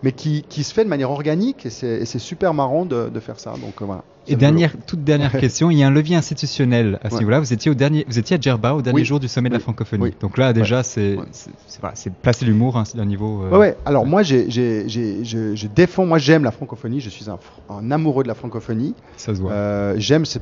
mais 0.02 0.12
qui, 0.12 0.44
qui 0.48 0.62
se 0.64 0.74
fait 0.74 0.84
de 0.84 0.88
manière 0.88 1.10
organique, 1.10 1.66
et 1.66 1.70
c'est 1.70 2.18
super 2.18 2.52
marrant 2.54 2.84
de, 2.84 3.08
de 3.08 3.20
faire 3.20 3.38
ça. 3.40 3.52
Donc 3.52 3.80
euh, 3.80 3.84
voilà. 3.84 4.02
Et 4.26 4.36
dernière, 4.36 4.72
toute 4.86 5.04
dernière 5.04 5.32
question, 5.32 5.70
il 5.70 5.76
y 5.76 5.82
a 5.82 5.86
un 5.86 5.90
levier 5.90 6.16
institutionnel 6.16 6.98
à 7.02 7.10
ce 7.10 7.14
Ouais. 7.14 7.20
niveau-là. 7.20 7.40
Vous 7.40 7.52
étiez 7.52 7.70
au 7.70 7.74
dernier, 7.74 8.06
vous 8.08 8.18
étiez 8.18 8.38
à 8.38 8.40
Djerba 8.40 8.72
au 8.74 8.80
dernier 8.80 9.00
Oui. 9.00 9.04
jour 9.04 9.20
du 9.20 9.28
sommet 9.28 9.50
de 9.50 9.54
la 9.54 9.60
francophonie. 9.60 10.02
Oui. 10.04 10.14
Donc 10.18 10.38
là, 10.38 10.54
déjà, 10.54 10.82
c'est, 10.82 11.16
Ouais. 11.16 11.24
c'est, 11.30 11.50
c'est- 11.66 11.80
voilà, 11.80 11.94
placer 12.22 12.46
l'humour, 12.46 12.78
hein, 12.78 12.84
c'est 12.86 12.96
d'un 12.96 13.04
niveau. 13.04 13.42
euh, 13.44 13.58
Ouais. 13.58 13.76
Alors 13.84 14.06
moi, 14.06 14.22
je, 14.22 14.48
je 14.48 15.66
défends, 15.66 16.06
moi 16.06 16.16
j'aime 16.16 16.42
la 16.42 16.52
francophonie, 16.52 17.00
je 17.00 17.10
suis 17.10 17.28
un, 17.28 17.38
un 17.68 17.90
amoureux 17.90 18.22
de 18.22 18.28
la 18.28 18.34
francophonie. 18.34 18.94
Ça 19.18 19.34
se 19.34 19.40
voit. 19.42 19.52
Euh, 19.52 19.94
j'aime, 19.98 20.24
ce 20.24 20.38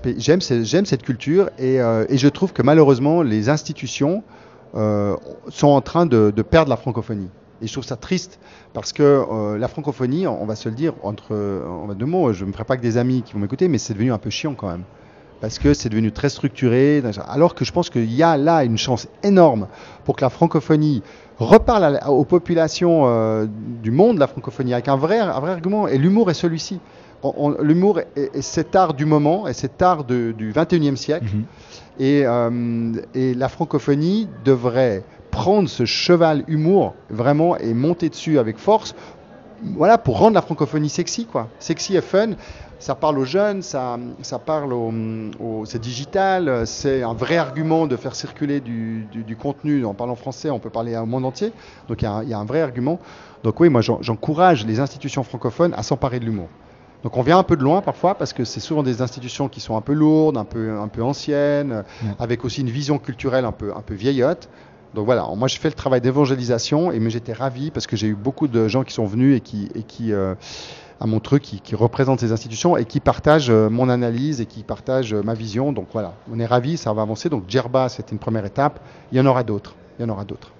cette 0.84 1.02
culture 1.02 1.50
et, 1.58 1.80
euh, 1.80 2.04
et 2.08 2.18
je 2.18 2.28
trouve 2.28 2.52
que 2.52 2.62
malheureusement, 2.62 3.22
les 3.22 3.48
institutions 3.48 4.22
sont 4.74 5.66
en 5.68 5.80
train 5.80 6.06
de, 6.06 6.32
de 6.34 6.42
perdre 6.42 6.70
la 6.70 6.76
francophonie. 6.76 7.28
Et 7.62 7.66
je 7.68 7.72
trouve 7.72 7.84
ça 7.84 7.96
triste 7.96 8.38
parce 8.74 8.92
que 8.92 9.02
euh, 9.02 9.56
la 9.56 9.68
francophonie, 9.68 10.26
on 10.26 10.44
va 10.46 10.56
se 10.56 10.68
le 10.68 10.74
dire, 10.74 10.94
entre 11.02 11.32
en 11.66 11.94
deux 11.94 12.06
mots, 12.06 12.32
je 12.32 12.42
ne 12.44 12.48
me 12.48 12.52
ferai 12.52 12.64
pas 12.64 12.76
que 12.76 12.82
des 12.82 12.96
amis 12.98 13.22
qui 13.22 13.34
vont 13.34 13.38
m'écouter, 13.38 13.68
mais 13.68 13.78
c'est 13.78 13.94
devenu 13.94 14.12
un 14.12 14.18
peu 14.18 14.30
chiant 14.30 14.54
quand 14.54 14.68
même. 14.68 14.82
Parce 15.40 15.58
que 15.58 15.74
c'est 15.74 15.88
devenu 15.88 16.12
très 16.12 16.28
structuré, 16.28 17.02
alors 17.28 17.54
que 17.56 17.64
je 17.64 17.72
pense 17.72 17.90
qu'il 17.90 18.12
y 18.12 18.22
a 18.22 18.36
là 18.36 18.62
une 18.64 18.78
chance 18.78 19.08
énorme 19.24 19.66
pour 20.04 20.14
que 20.16 20.24
la 20.24 20.30
francophonie 20.30 21.02
reparle 21.38 21.82
à 21.84 21.90
la- 21.90 22.10
aux 22.10 22.24
populations 22.24 23.02
euh, 23.06 23.46
du 23.82 23.90
monde 23.90 24.16
de 24.16 24.20
la 24.20 24.28
francophonie 24.28 24.72
avec 24.72 24.86
un 24.88 24.96
vrai, 24.96 25.18
un 25.18 25.40
vrai 25.40 25.50
argument. 25.52 25.88
Et 25.88 25.98
l'humour 25.98 26.30
est 26.30 26.34
celui-ci. 26.34 26.78
L'humour 27.60 28.00
est, 28.00 28.08
est 28.34 28.42
cet 28.42 28.74
art 28.76 28.94
du 28.94 29.04
moment, 29.04 29.46
et 29.48 29.52
cet 29.52 29.80
art 29.82 30.04
de- 30.04 30.32
du 30.32 30.52
21e 30.52 30.96
siècle. 30.96 31.26
Mhm. 31.32 31.44
Et, 32.00 32.22
euh, 32.24 32.92
et 33.14 33.34
la 33.34 33.48
francophonie 33.48 34.28
devrait 34.44 35.04
prendre 35.32 35.68
ce 35.68 35.84
cheval 35.84 36.44
humour 36.46 36.94
vraiment 37.10 37.56
et 37.56 37.74
monter 37.74 38.08
dessus 38.08 38.38
avec 38.38 38.58
force, 38.58 38.94
voilà, 39.74 39.98
pour 39.98 40.18
rendre 40.18 40.34
la 40.34 40.42
francophonie 40.42 40.88
sexy, 40.88 41.24
quoi. 41.26 41.48
Sexy 41.58 41.96
et 41.96 42.00
fun. 42.00 42.32
Ça 42.78 42.96
parle 42.96 43.16
aux 43.20 43.24
jeunes, 43.24 43.62
ça, 43.62 43.96
ça 44.22 44.40
parle 44.40 44.72
aux, 44.72 44.92
aux- 45.40 45.64
c'est 45.66 45.78
digital, 45.80 46.66
c'est 46.66 47.04
un 47.04 47.14
vrai 47.14 47.36
argument 47.36 47.86
de 47.86 47.94
faire 47.96 48.16
circuler 48.16 48.58
du, 48.60 49.06
du- 49.12 49.22
du 49.22 49.36
contenu. 49.36 49.84
En 49.86 49.94
parlant 49.94 50.16
français, 50.16 50.50
on 50.50 50.58
peut 50.58 50.68
parler 50.70 50.96
au 50.96 51.06
monde 51.06 51.24
entier. 51.24 51.52
Donc 51.88 52.02
il 52.02 52.06
y, 52.06 52.08
a 52.08 52.12
un- 52.12 52.22
il 52.24 52.28
y 52.28 52.34
a 52.34 52.38
un 52.38 52.44
vrai 52.44 52.60
argument. 52.60 52.98
Donc 53.44 53.60
oui, 53.60 53.68
moi 53.68 53.82
j'en- 53.82 54.02
j'encourage 54.02 54.66
les 54.66 54.80
institutions 54.80 55.22
francophones 55.22 55.72
à 55.76 55.84
s'emparer 55.84 56.18
de 56.18 56.24
l'humour. 56.24 56.48
Donc 57.04 57.16
on 57.16 57.22
vient 57.22 57.38
un 57.38 57.42
peu 57.44 57.56
de 57.56 57.62
loin 57.62 57.82
parfois 57.82 58.16
parce 58.16 58.32
que 58.32 58.44
c'est 58.44 58.60
souvent 58.60 58.82
des 58.82 59.00
institutions 59.00 59.48
qui 59.48 59.60
sont 59.60 59.76
un 59.76 59.80
peu 59.80 59.92
lourdes, 59.92 60.36
un 60.36 60.44
peu, 60.44 60.72
un 60.76 60.88
peu 60.88 61.02
anciennes, 61.04 61.84
Ouais. 62.02 62.10
avec 62.18 62.44
aussi 62.44 62.62
une 62.62 62.70
vision 62.70 62.98
culturelle 62.98 63.44
un 63.44 63.52
peu, 63.52 63.72
un 63.76 63.80
peu 63.82 63.94
vieillotte. 63.94 64.48
Donc 64.94 65.06
voilà, 65.06 65.26
moi 65.36 65.48
je 65.48 65.58
fais 65.58 65.68
le 65.68 65.74
travail 65.74 66.00
d'évangélisation 66.00 66.92
et 66.92 67.00
mais 67.00 67.10
j'étais 67.10 67.32
ravi 67.32 67.70
parce 67.70 67.86
que 67.86 67.96
j'ai 67.96 68.08
eu 68.08 68.14
beaucoup 68.14 68.46
de 68.48 68.68
gens 68.68 68.84
qui 68.84 68.92
sont 68.92 69.06
venus 69.06 69.36
et 69.36 69.40
qui, 69.40 69.68
et 69.74 69.82
qui 69.82 70.12
euh, 70.12 70.34
à 71.00 71.06
Montreux, 71.06 71.38
qui, 71.38 71.60
qui 71.60 71.74
représentent 71.74 72.20
ces 72.20 72.30
institutions 72.32 72.76
et 72.76 72.84
qui 72.84 73.00
partagent 73.00 73.50
euh, 73.50 73.68
mon 73.70 73.88
analyse 73.88 74.40
et 74.40 74.46
qui 74.46 74.62
partagent 74.62 75.14
euh, 75.14 75.22
ma 75.22 75.34
vision. 75.34 75.72
Donc 75.72 75.86
voilà, 75.92 76.12
on 76.32 76.38
est 76.38 76.46
ravis, 76.46 76.76
ça 76.76 76.92
va 76.92 77.02
avancer. 77.02 77.28
Donc 77.28 77.44
Djerba, 77.48 77.88
c'était 77.88 78.12
une 78.12 78.18
première 78.18 78.44
étape. 78.44 78.80
Il 79.10 79.18
y 79.18 79.20
en 79.20 79.26
aura 79.26 79.42
d'autres. 79.42 79.74
Il 79.98 80.02
y 80.02 80.04
en 80.04 80.08
aura 80.10 80.24
d'autres. 80.24 80.52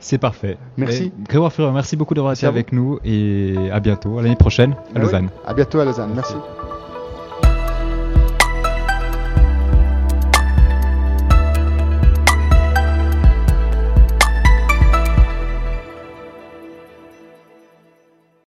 C'est 0.00 0.18
parfait. 0.18 0.56
Merci. 0.76 1.04
Et 1.04 1.12
Grégoire 1.24 1.52
Fureur, 1.52 1.72
merci 1.72 1.96
beaucoup 1.96 2.14
d'avoir 2.14 2.32
été 2.32 2.46
vous. 2.46 2.50
avec 2.50 2.72
nous 2.72 3.00
et 3.04 3.54
à 3.72 3.80
bientôt, 3.80 4.18
à 4.18 4.22
l'année 4.22 4.36
prochaine 4.36 4.72
à 4.72 4.76
Ah 4.76 4.90
oui. 4.94 5.00
Lausanne. 5.02 5.28
À 5.46 5.54
bientôt 5.54 5.80
à 5.80 5.84
Lausanne. 5.84 6.12
Merci. 6.14 6.34